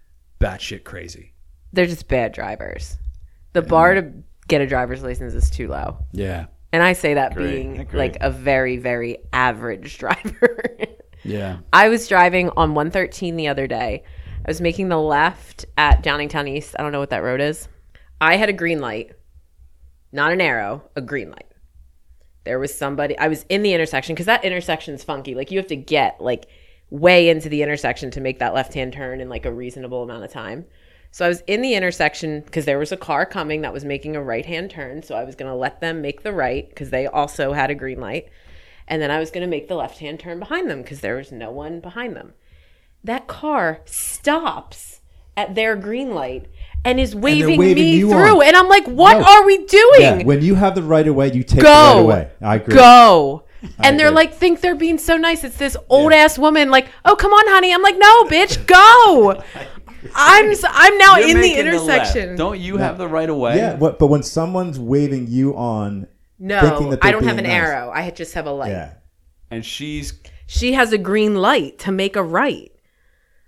[0.40, 1.32] batshit crazy.
[1.72, 2.96] they're just bad drivers.
[3.52, 4.12] The bar to
[4.48, 5.98] get a driver's license is too low.
[6.12, 6.46] Yeah.
[6.72, 7.50] And I say that Agree.
[7.50, 7.98] being Agree.
[7.98, 10.70] like a very, very average driver.
[11.24, 11.58] Yeah.
[11.72, 14.02] I was driving on 113 the other day.
[14.44, 16.74] I was making the left at Downingtown East.
[16.78, 17.68] I don't know what that road is.
[18.20, 19.12] I had a green light,
[20.12, 21.46] not an arrow, a green light.
[22.44, 25.34] There was somebody, I was in the intersection because that intersection's funky.
[25.34, 26.46] Like you have to get like
[26.90, 30.24] way into the intersection to make that left hand turn in like a reasonable amount
[30.24, 30.64] of time.
[31.12, 34.14] So I was in the intersection because there was a car coming that was making
[34.16, 35.02] a right hand turn.
[35.02, 37.74] So I was going to let them make the right because they also had a
[37.74, 38.28] green light.
[38.86, 41.16] And then I was going to make the left hand turn behind them because there
[41.16, 42.34] was no one behind them.
[43.02, 45.00] That car stops
[45.36, 46.46] at their green light
[46.84, 48.40] and is waving, waving me through.
[48.40, 48.46] on.
[48.46, 49.24] And I'm like, what No.
[49.24, 50.00] are we doing?
[50.00, 51.64] Yeah, when you have the right of way, you take Go.
[51.64, 52.30] the right of way.
[52.42, 52.74] I agree.
[52.74, 53.44] Go.
[53.78, 55.44] And they're like, think they're being so nice.
[55.44, 57.74] It's this old ass woman, like, oh, come on, honey.
[57.74, 59.42] I'm like, no, bitch, go.
[60.14, 61.76] I'm s- I'm now You're in the making left.
[61.76, 62.36] intersection.
[62.36, 63.56] Don't you have the right of way?
[63.56, 66.06] Yeah, but, but when someone's waving you on,
[66.38, 67.68] no, thinking that I they're don't have an being nice.
[67.68, 67.90] arrow.
[67.90, 68.70] I just have a light.
[68.70, 68.94] yeah,
[69.50, 70.14] And she's
[70.46, 72.72] She has a green light to make a right.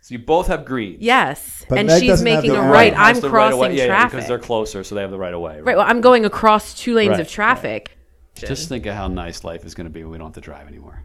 [0.03, 0.99] so you both have green.
[1.01, 2.73] Yes, But and Meg she's doesn't have making the a arrow.
[2.73, 2.93] right.
[2.93, 4.11] Has I'm the right of way- crossing yeah, yeah, traffic.
[4.11, 5.61] because they're closer, so they have the right of way.
[5.63, 5.75] right.
[5.79, 7.97] Well, I'm going across two lanes Right, of traffic.
[8.35, 10.41] Just think of how nice life is going to be when we don't have to
[10.41, 11.05] drive anymore.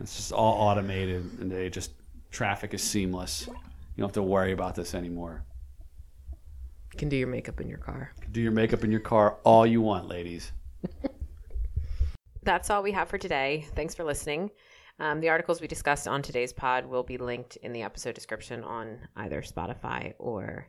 [0.00, 1.92] It's just all automated, and they just
[2.30, 3.46] traffic is seamless.
[3.46, 3.54] You
[3.98, 5.44] don't have to worry about this anymore.
[6.92, 8.12] You can do your makeup in your car.
[8.32, 10.52] Do your makeup in your car all you want, ladies.
[12.42, 13.66] That's all we have for today.
[13.74, 14.50] Thanks for listening.
[14.98, 18.62] Um, the articles we discussed on today's pod will be linked in the episode description
[18.64, 20.68] on either Spotify or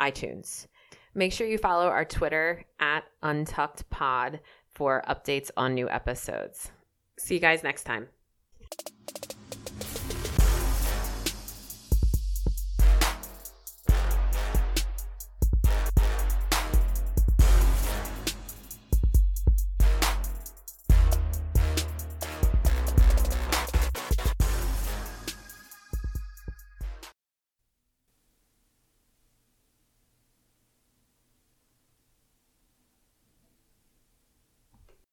[0.00, 0.66] iTunes.
[1.14, 4.40] Make sure you follow our Twitter at Untucked Pod
[4.78, 6.70] for updates on new episodes.
[7.18, 8.06] See you guys next time.